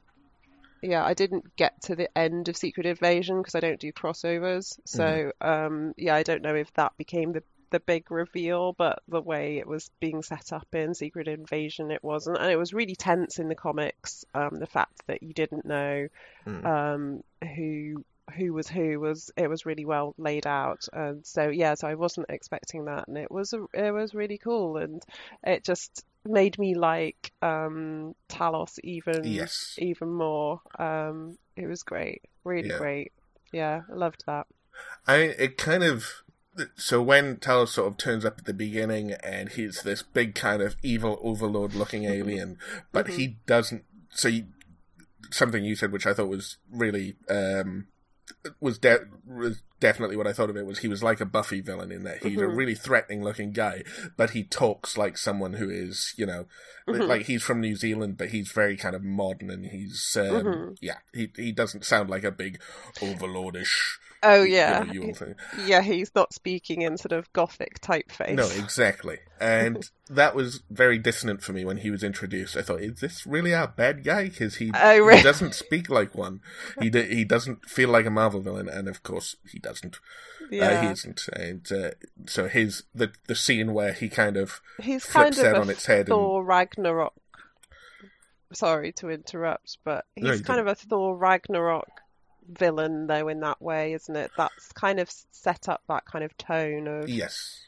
[0.82, 4.78] yeah, I didn't get to the end of Secret Invasion because I don't do crossovers.
[4.86, 9.22] So um, yeah, I don't know if that became the the big reveal, but the
[9.22, 12.96] way it was being set up in Secret Invasion, it wasn't, and it was really
[12.96, 14.24] tense in the comics.
[14.34, 16.08] Um, the fact that you didn't know
[16.46, 16.66] Mm.
[16.66, 17.24] um,
[17.56, 18.06] who
[18.38, 21.96] who was who was it was really well laid out and so yeah so I
[21.96, 25.02] wasn't expecting that and it was a, it was really cool and
[25.44, 29.76] it just made me like um, Talos even Yes.
[29.78, 32.78] even more um, it was great really Yeah.
[32.80, 33.14] great
[33.54, 34.46] yeah I loved that
[35.08, 36.06] I it kind of
[36.76, 40.62] so when Talos sort of turns up at the beginning and he's this big kind
[40.62, 42.58] of evil overlord looking alien,
[42.92, 43.18] but Mhm.
[43.18, 43.84] he doesn't.
[44.10, 44.46] So you,
[45.32, 47.88] something you said, which I thought was really um,
[48.60, 51.62] was de- was definitely what I thought of it was he was like a Buffy
[51.62, 52.58] villain in that he's a Mhm.
[52.58, 53.84] really threatening looking guy,
[54.18, 56.48] but he talks like someone who is you know
[56.88, 57.08] Mhm.
[57.08, 60.78] like he's from New Zealand, but he's very kind of modern and he's um, Mhm.
[60.82, 62.60] yeah he he doesn't sound like a big
[63.00, 65.14] overlordish oh you yeah know, Yule
[65.66, 69.20] yeah he's not speaking in sort of gothic typeface No, exactly.
[69.40, 72.58] And that was very dissonant for me when he was introduced.
[72.58, 74.24] I thought, is this really our bad guy?
[74.30, 75.18] Because he, Oh, really?
[75.18, 76.42] he doesn't speak like one.
[76.82, 79.98] He d- he doesn't feel like a Marvel villain, and of course he doesn't.
[80.42, 81.28] Uh, yeah he isn't.
[81.34, 81.92] And uh,
[82.26, 85.70] so his the the scene where he kind of he's flips kind that of on
[85.70, 87.14] its head and- Thor Ragnarok.
[88.54, 91.90] Sorry to interrupt, but No, he's you kind of a Thor Ragnarok
[92.48, 94.32] villain, though, in that way, isn't it?
[94.38, 97.62] That's kind of set up that kind of tone of yes,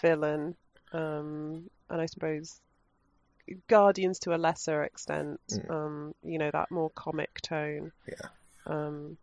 [0.00, 0.56] villain,
[0.92, 2.60] um, and I suppose
[3.68, 5.70] Guardians to a lesser extent, Mm.
[5.70, 7.92] um, you know, that more comic tone.
[8.08, 8.28] Yeah.
[8.66, 9.18] Um,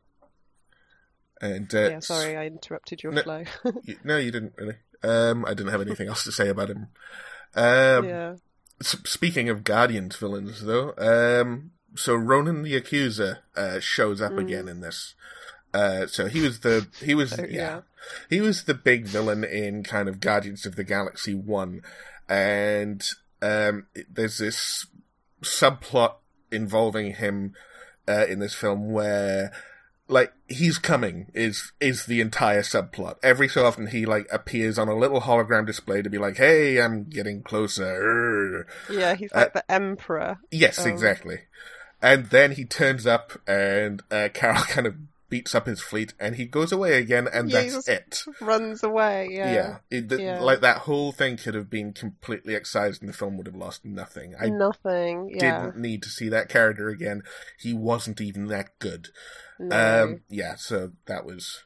[1.42, 3.24] And uh, Yeah, sorry, I interrupted your No.
[3.24, 3.44] flow.
[3.66, 4.76] y- no, you didn't really.
[5.04, 6.90] Um, I didn't have anything else to say about him.
[7.54, 8.36] Um, yeah.
[8.82, 14.40] speaking of Guardians villains, though, um, so Ronan the Accuser uh, shows up Mm.
[14.42, 15.16] again in this.
[15.74, 17.46] Uh, so he was the he was yeah.
[17.50, 17.82] yeah.
[18.30, 21.82] he was the big villain in kind of Guardians of the Galaxy one,
[22.28, 23.02] and
[23.42, 24.86] um, there's this
[25.42, 26.16] subplot
[26.52, 27.54] involving him
[28.08, 29.52] uh, in this film where
[30.08, 33.16] like he's coming is is the entire subplot.
[33.24, 36.82] Every so often he like appears on a little hologram display to be like, "Hey,
[36.82, 40.38] I'm getting closer." Yeah, he's Uh, like the emperor.
[40.52, 40.90] Yes, Oh.
[40.90, 41.40] exactly.
[42.02, 44.96] And then he turns up, and uh, Carol kind of
[45.30, 48.24] beats up his fleet, and he goes away again, and Yeah, that's it.
[48.42, 49.30] Runs away.
[49.32, 49.54] Yeah.
[49.54, 50.42] Yeah, It- th- Yeah.
[50.42, 53.86] like that whole thing could have been completely excised, and the film would have lost
[53.86, 54.36] nothing.
[54.40, 55.30] I Nothing.
[55.34, 55.66] Yeah.
[55.68, 57.24] didn't need to see that character again.
[57.58, 59.08] He wasn't even that good.
[59.58, 60.04] No.
[60.04, 61.64] Um, yeah, so that was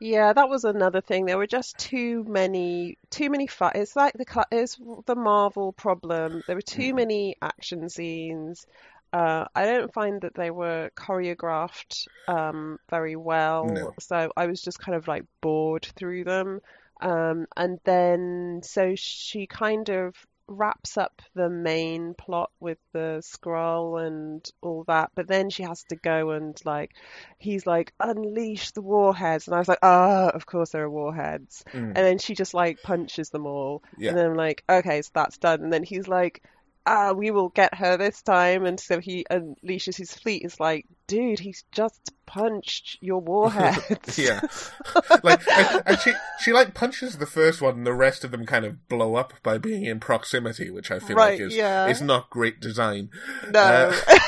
[0.00, 1.24] Yeah, that was another thing.
[1.26, 3.48] There were just too many, too many.
[3.76, 6.42] It's like the it's the Marvel problem.
[6.46, 6.96] There were too Mm.
[6.96, 8.66] many action scenes.
[9.12, 13.94] Uh, I don't find that they were choreographed um, very well, No.
[13.98, 16.60] so I was just kind of like bored through them.
[17.00, 20.14] Um, and then so she kind of
[20.46, 25.84] wraps up the main plot with the Skrull and all that, but then she has
[25.84, 26.90] to go and like
[27.38, 31.64] he's like unleash the warheads, and I was like, ah, of course there are warheads,
[31.72, 34.10] mm, and then she just like punches them all, yeah.
[34.10, 36.42] and then I'm like, okay, so that's done, and then he's like.
[36.86, 40.42] Ah, we will get her this time, and so he unleashes his fleet.
[40.44, 44.18] It's like, dude, he's just punched your warheads.
[44.18, 44.40] Yeah,
[45.22, 48.46] like and, and she she like punches the first one, and the rest of them
[48.46, 51.88] kind of blow up by being in proximity, which I feel Right, like is yeah.
[51.88, 53.10] is not great design.
[53.50, 53.60] No.
[53.60, 53.94] Uh,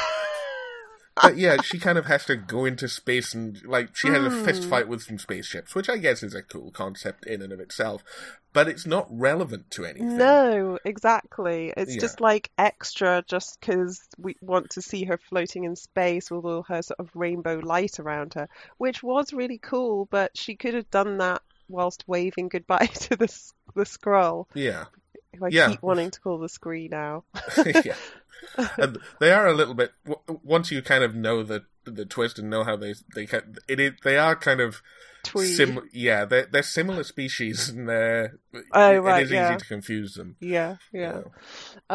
[1.20, 4.30] But yeah, she kind of has to go into space and like she has a
[4.30, 4.68] fist Mm.
[4.68, 8.02] fight with some spaceships, which I guess is a cool concept in and of itself,
[8.52, 10.16] but it's not relevant to anything.
[10.16, 11.72] No, exactly.
[11.76, 12.00] It's Yeah.
[12.00, 16.62] just like extra just because we want to see her floating in space with all
[16.64, 18.48] her sort of rainbow light around her,
[18.78, 23.28] which was really cool, but she could have done that whilst waving goodbye to the
[23.74, 24.86] the Skrull, Yeah,
[25.38, 25.68] who I Yeah.
[25.70, 27.24] keep wanting to call the screen now.
[27.84, 27.96] yeah.
[28.76, 29.92] And they are a little bit.
[30.42, 33.26] Once you kind of know the the twist and know how they they
[33.68, 34.82] it is they are kind of
[35.36, 35.88] sim.
[35.92, 38.36] Yeah, they're they're similar species, and they're
[38.72, 39.50] Oh, right, is yeah.
[39.50, 40.36] easy to confuse them.
[40.40, 41.12] Yeah, you yeah.
[41.12, 41.32] know.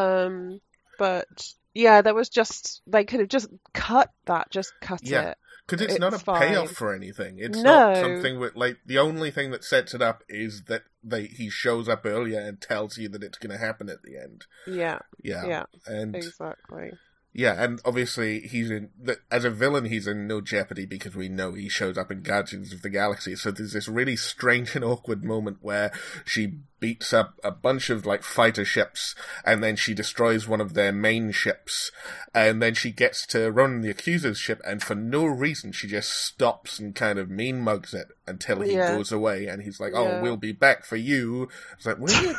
[0.02, 0.62] Um,
[0.98, 1.28] but
[1.74, 5.32] yeah, that was just they could have just cut that, just cut Yeah.
[5.32, 5.38] it.
[5.68, 6.40] Because it's, not a fine.
[6.40, 7.40] payoff for anything.
[7.40, 7.94] It's No.
[7.94, 11.50] not something with like the only thing that sets it up is that they he
[11.50, 14.46] shows up earlier and tells you that it's going to happen at the end.
[14.66, 16.92] Yeah, Yeah, yeah, and exactly.
[17.38, 21.30] Yeah, and obviously he's in the, as a villain he's in no jeopardy because we
[21.30, 23.36] know he shows up in Guardians of the Galaxy.
[23.36, 25.92] So there's this really strange and awkward moment where
[26.26, 29.14] she beats up a bunch of like fighter ships
[29.46, 31.92] and then she destroys one of their main ships
[32.34, 36.10] and then she gets to Ronan the Accuser's ship and for no reason she just
[36.12, 38.96] stops and kind of mean mugs it until he Yeah.
[38.96, 40.22] goes away and he's like, "Oh, Yeah.
[40.22, 42.36] we'll be back for you." It's like, "Will you?"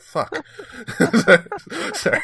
[0.00, 0.44] Fuck.
[1.94, 2.20] Sorry.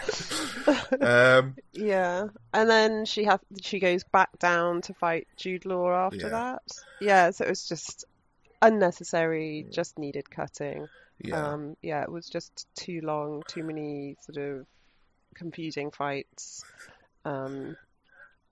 [1.00, 6.16] Um, Yeah, and then she has she goes back down to fight Jude Law after
[6.16, 6.28] Yeah.
[6.28, 6.62] that.
[7.00, 8.04] Yeah, so it was just
[8.62, 10.88] unnecessary, just needed cutting.
[11.18, 11.52] yeah.
[11.52, 14.66] Um, yeah, it was just too long, too many sort of
[15.34, 16.64] confusing fights.
[17.24, 17.76] Um,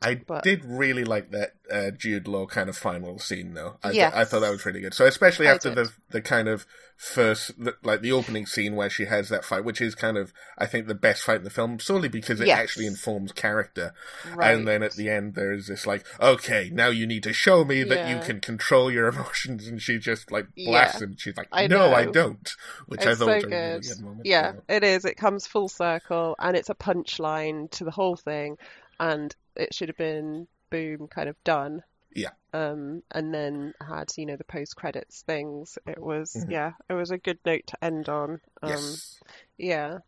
[0.05, 3.79] I but- did really like that uh, Jude Law kind of final scene, though.
[3.83, 4.95] I, th- I thought that was really good.
[4.95, 9.07] So especially after the the kind of first, the, like the opening scene where she
[9.07, 11.81] has that fight, which is kind of I think the best fight in the film,
[11.81, 12.59] solely because it Yes.
[12.59, 13.95] actually informs character.
[14.35, 14.55] right.
[14.55, 17.83] And then at the end, there's this like, okay, now you need to show me
[17.85, 20.71] that you can control your emotions, and she just like Yeah.
[20.71, 21.17] blasts him.
[21.19, 22.49] She's like, I no, I don't,
[22.87, 23.83] which I It's thought so was a really good.
[23.83, 24.27] good moment.
[24.27, 25.05] Yeah, it is.
[25.07, 28.59] It comes full circle, and it's a punchline to the whole thing,
[29.01, 31.83] and it should have been boom, kind of done.
[32.15, 32.31] Yeah.
[32.53, 35.77] Um, and then had you know the post credits things.
[35.87, 36.51] It was Mhm.
[36.53, 38.41] yeah, it was a good note to end on.
[38.63, 39.21] Um, yes.
[39.59, 39.99] yeah.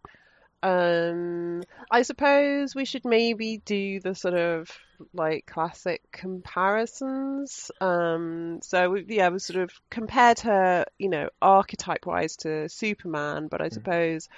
[0.63, 4.71] Um, I suppose we should maybe do the sort of
[5.13, 7.71] like classic comparisons.
[7.81, 13.49] Um, so we, yeah, we sort of compared her, you know, archetype wise to Superman,
[13.49, 13.87] but I Mhm.
[13.87, 14.29] suppose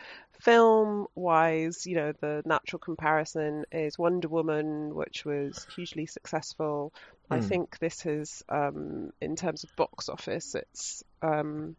[0.40, 6.92] film wise, you know, the natural comparison is Wonder Woman, which was hugely successful.
[7.30, 7.40] I Mm.
[7.40, 11.76] think this is, um, in terms of box office, it's, um,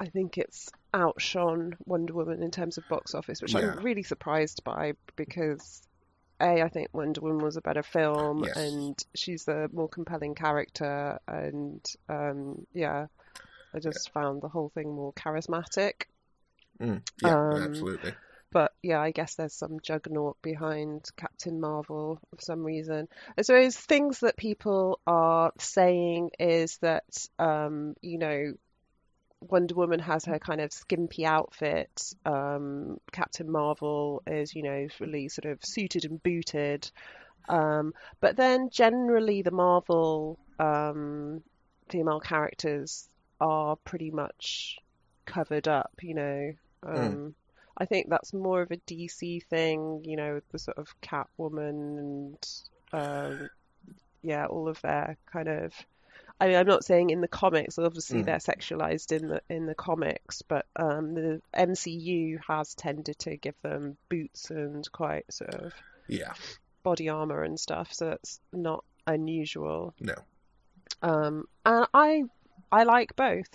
[0.00, 3.72] I think it's outshone Wonder Woman in terms of box office, which Yeah.
[3.72, 5.82] I'm really surprised by because
[6.40, 8.56] a I think Wonder Woman was a better film, Yes.
[8.56, 13.06] and she's a more compelling character, and um, yeah,
[13.74, 16.04] I just found the whole thing more charismatic.
[16.80, 18.14] Mm, yeah, Um, absolutely.
[18.50, 23.08] But yeah, I guess there's some juggernaut behind Captain Marvel for some reason.
[23.36, 27.04] I suppose things that people are saying is that,
[27.38, 28.54] um, you know,
[29.40, 32.14] Wonder Woman has her kind of skimpy outfit.
[32.24, 36.90] Um, Captain Marvel is, you know, really sort of suited and booted.
[37.48, 41.42] Um, but then generally the Marvel um,
[41.88, 43.08] female characters
[43.40, 44.78] are pretty much
[45.24, 46.52] covered up, you know.
[46.82, 47.34] Um,
[47.76, 52.48] I think that's more of a DC thing, you know, the sort of Catwoman and
[52.92, 53.48] um,
[54.22, 55.72] yeah, all of their kind of.
[56.40, 57.78] I mean, I'm not saying in the comics.
[57.78, 58.26] Obviously, Mm.
[58.26, 63.56] they're sexualized in the in the comics, but um, the MCU has tended to give
[63.62, 65.72] them boots and quite sort of
[66.06, 66.32] Yeah,
[66.84, 69.94] body armor and stuff, so that's not unusual.
[70.00, 70.14] no.
[71.02, 72.24] Um, and I
[72.70, 73.48] I like both.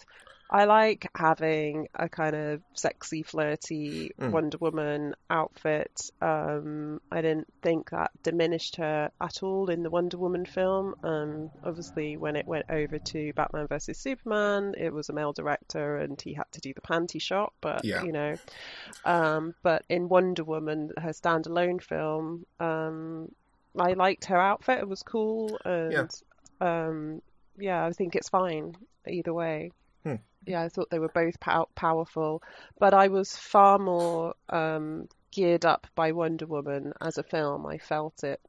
[0.56, 4.30] I like having a kind of sexy, flirty Mm.
[4.30, 6.12] Wonder Woman outfit.
[6.22, 10.94] Um, I didn't think that diminished her at all in the Wonder Woman film.
[11.04, 15.98] Um, obviously, when it went over to Batman vs Superman, it was a male director
[15.98, 17.52] and he had to do the panty shot.
[17.60, 18.04] But Yeah.
[18.04, 18.36] you know,
[19.06, 23.32] um, but in Wonder Woman, her standalone film, um,
[23.76, 24.78] I liked her outfit.
[24.82, 26.12] It was cool and
[26.62, 27.24] um,
[27.58, 28.76] yeah, I think it's fine
[29.08, 29.72] either way.
[30.04, 30.16] Hmm.
[30.46, 32.42] Yeah, I thought they were both pow- powerful,
[32.80, 37.66] but I was far more um, geared up by Wonder Woman as a film.
[37.66, 38.42] I felt it.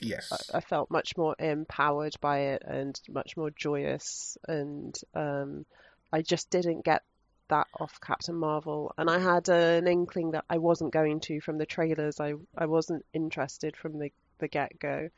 [0.00, 0.50] Yes.
[0.52, 5.64] I, I felt much more empowered by it and much more joyous, and um,
[6.12, 7.02] I just didn't get
[7.48, 8.94] that off Captain Marvel.
[8.98, 12.20] And I had an inkling that I wasn't going to from the trailers.
[12.20, 15.08] I I wasn't interested from the the get go.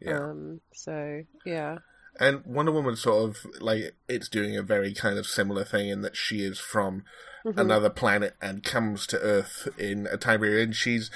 [0.00, 0.18] yeah.
[0.18, 1.78] Um, so yeah.
[2.18, 6.02] And Wonder Woman sort of like it's doing a very kind of similar thing in
[6.02, 7.04] that she is from
[7.44, 7.58] Mhm.
[7.60, 10.64] another planet and comes to Earth in a time period.
[10.64, 11.10] And she's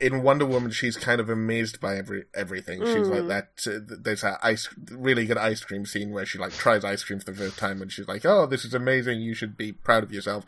[0.00, 0.70] in Wonder Woman.
[0.70, 2.84] She's kind of amazed by every everything.
[2.86, 3.28] She's like Mm.
[3.28, 3.48] that.
[3.66, 7.18] Uh, there's that ice, really good ice cream scene where she like tries ice cream
[7.18, 9.20] for the first time, and she's like, "Oh, this is amazing!
[9.20, 10.44] You should be proud of yourself."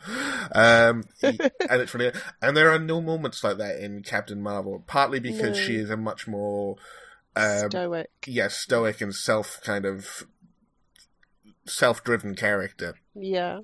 [0.55, 1.41] Um, and
[1.81, 2.13] it's really.
[2.41, 5.63] And there are no moments like that in Captain Marvel, partly because No.
[5.65, 6.77] she is a much more.
[7.39, 8.09] Um, Stoic.
[8.27, 10.25] yeah, stoic and self kind of
[11.65, 13.61] self driven character, Yeah.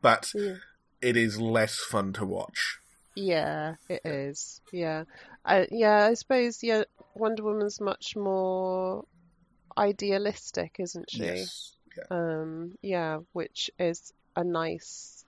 [0.00, 0.56] but Yeah.
[1.00, 2.78] it is less fun to watch.
[3.14, 4.60] Yeah, it is.
[4.72, 5.04] Yeah.
[5.44, 6.84] I yeah, I suppose yeah,
[7.14, 9.04] Wonder Woman's much more
[9.76, 11.24] idealistic, isn't she?
[11.24, 11.74] Yes.
[11.96, 12.04] Yeah.
[12.10, 15.24] Um, yeah, which is a nice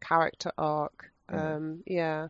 [0.00, 1.10] character arc.
[1.30, 1.56] Mhm.
[1.56, 2.28] Um, yeah.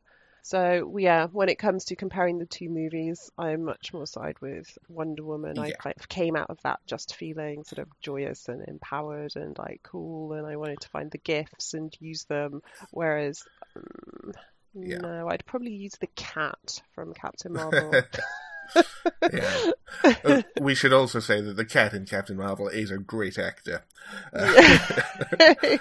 [0.48, 4.78] So yeah, when it comes to comparing the two movies, I'm much more side with
[4.88, 5.58] Wonder Woman.
[5.58, 5.76] I Yeah.
[5.76, 9.82] kind of came out of that just feeling sort of joyous and empowered and like
[9.82, 12.62] cool, and I wanted to find the gifts and use them.
[12.92, 13.44] Whereas,
[13.76, 14.32] um,
[14.72, 14.96] Yeah.
[15.02, 17.92] no, I'd probably use the cat from Captain Marvel.
[19.30, 19.70] yeah.
[20.24, 23.84] Uh, we should also say that the cat in Captain Marvel is a great actor.
[24.32, 24.54] Uh,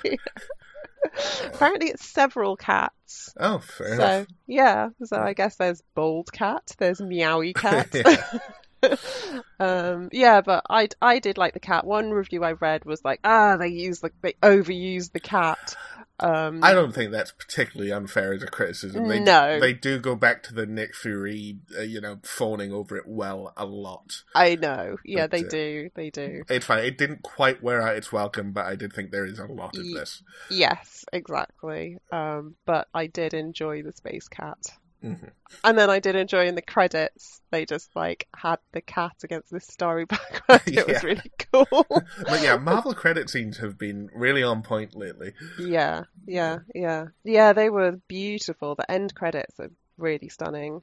[1.46, 3.34] Apparently, it's several cats.
[3.40, 4.28] oh, fair So enough.
[4.48, 7.94] yeah, so I guess there's bold cat, there's meowy cat.
[9.60, 11.86] um, yeah, but I I did like the cat.
[11.86, 15.76] One review I read was like, ah, they use the they overuse the cat.
[16.20, 19.08] Um, I don't think that's particularly unfair as a criticism.
[19.08, 19.60] They, No.
[19.60, 23.54] they do go back to the Nick Fury, uh, you know, fawning over it well
[23.56, 24.24] a lot.
[24.34, 24.98] I know.
[25.06, 25.90] Yeah, But, they uh, do.
[25.94, 26.42] They do.
[26.50, 26.86] It's fine.
[26.86, 29.78] It didn't quite wear out its welcome, but I did think there is a lot
[29.78, 30.24] of this.
[30.50, 32.00] Yes, exactly.
[32.12, 34.58] Um, but I did enjoy the space cat.
[35.04, 35.30] Mhm.
[35.64, 39.52] And then I did enjoy in the credits, they just like had the cat against
[39.52, 40.62] this starry background.
[40.66, 40.84] It Yeah.
[40.94, 41.86] was really cool.
[42.26, 45.34] But yeah, Marvel credit scenes have been really on point lately.
[45.60, 47.08] Yeah, yeah, yeah.
[47.24, 48.76] Yeah, they were beautiful.
[48.76, 50.82] The end credits are really stunning.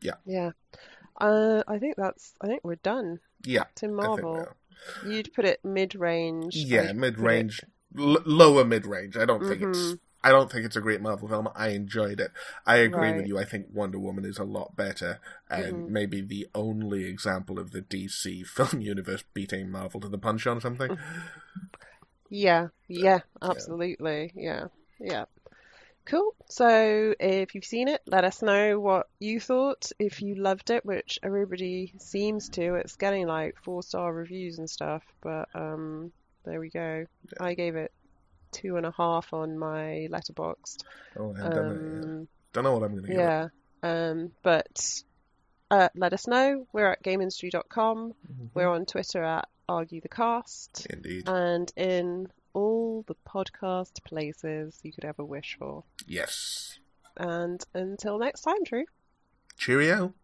[0.00, 0.14] Yeah.
[0.24, 0.50] Yeah.
[1.20, 3.20] Uh, I think that's, I think we're done.
[3.44, 4.48] Yeah, think Marvel.
[5.06, 6.56] You'd put it mid-range.
[6.56, 7.60] Yeah, mid range,
[7.98, 9.16] l- lower mid range.
[9.16, 9.94] I don't think it's.
[10.24, 11.48] I don't think it's a great Marvel film.
[11.54, 12.30] I enjoyed it.
[12.66, 13.38] I agree with you.
[13.38, 15.20] I think Wonder Woman is a lot better,
[15.50, 15.88] and Mhm.
[15.88, 20.60] maybe the only example of the DC film universe beating Marvel to the punch on
[20.60, 20.90] something.
[20.90, 21.28] Mm-hmm.
[22.30, 24.32] Yeah, yeah, absolutely.
[24.34, 24.68] Yeah,
[24.98, 25.26] yeah.
[26.04, 26.34] Cool.
[26.48, 29.92] So if you've seen it, let us know what you thought.
[29.98, 34.68] If you loved it, which everybody seems to, it's getting like four star reviews and
[34.70, 35.02] stuff.
[35.22, 36.12] But um,
[36.44, 37.06] there we go.
[37.38, 37.92] I gave it
[38.52, 40.84] two and a half on my letterboxd.
[41.18, 42.04] Oh, I done it yet.
[42.04, 43.48] Um, Don't know what I'm going to give yeah.
[43.82, 45.02] Um, but
[45.70, 46.66] uh, let us know.
[46.72, 48.12] We're at gameindustry.com.
[48.12, 48.46] Mm-hmm.
[48.54, 50.86] We're on Twitter at Argue the Cast.
[50.90, 51.28] Indeed.
[51.28, 55.84] And in all the podcast places you could ever wish for.
[56.06, 56.78] Yes.
[57.16, 58.84] And until next time, Drew.
[59.56, 60.14] Cheerio.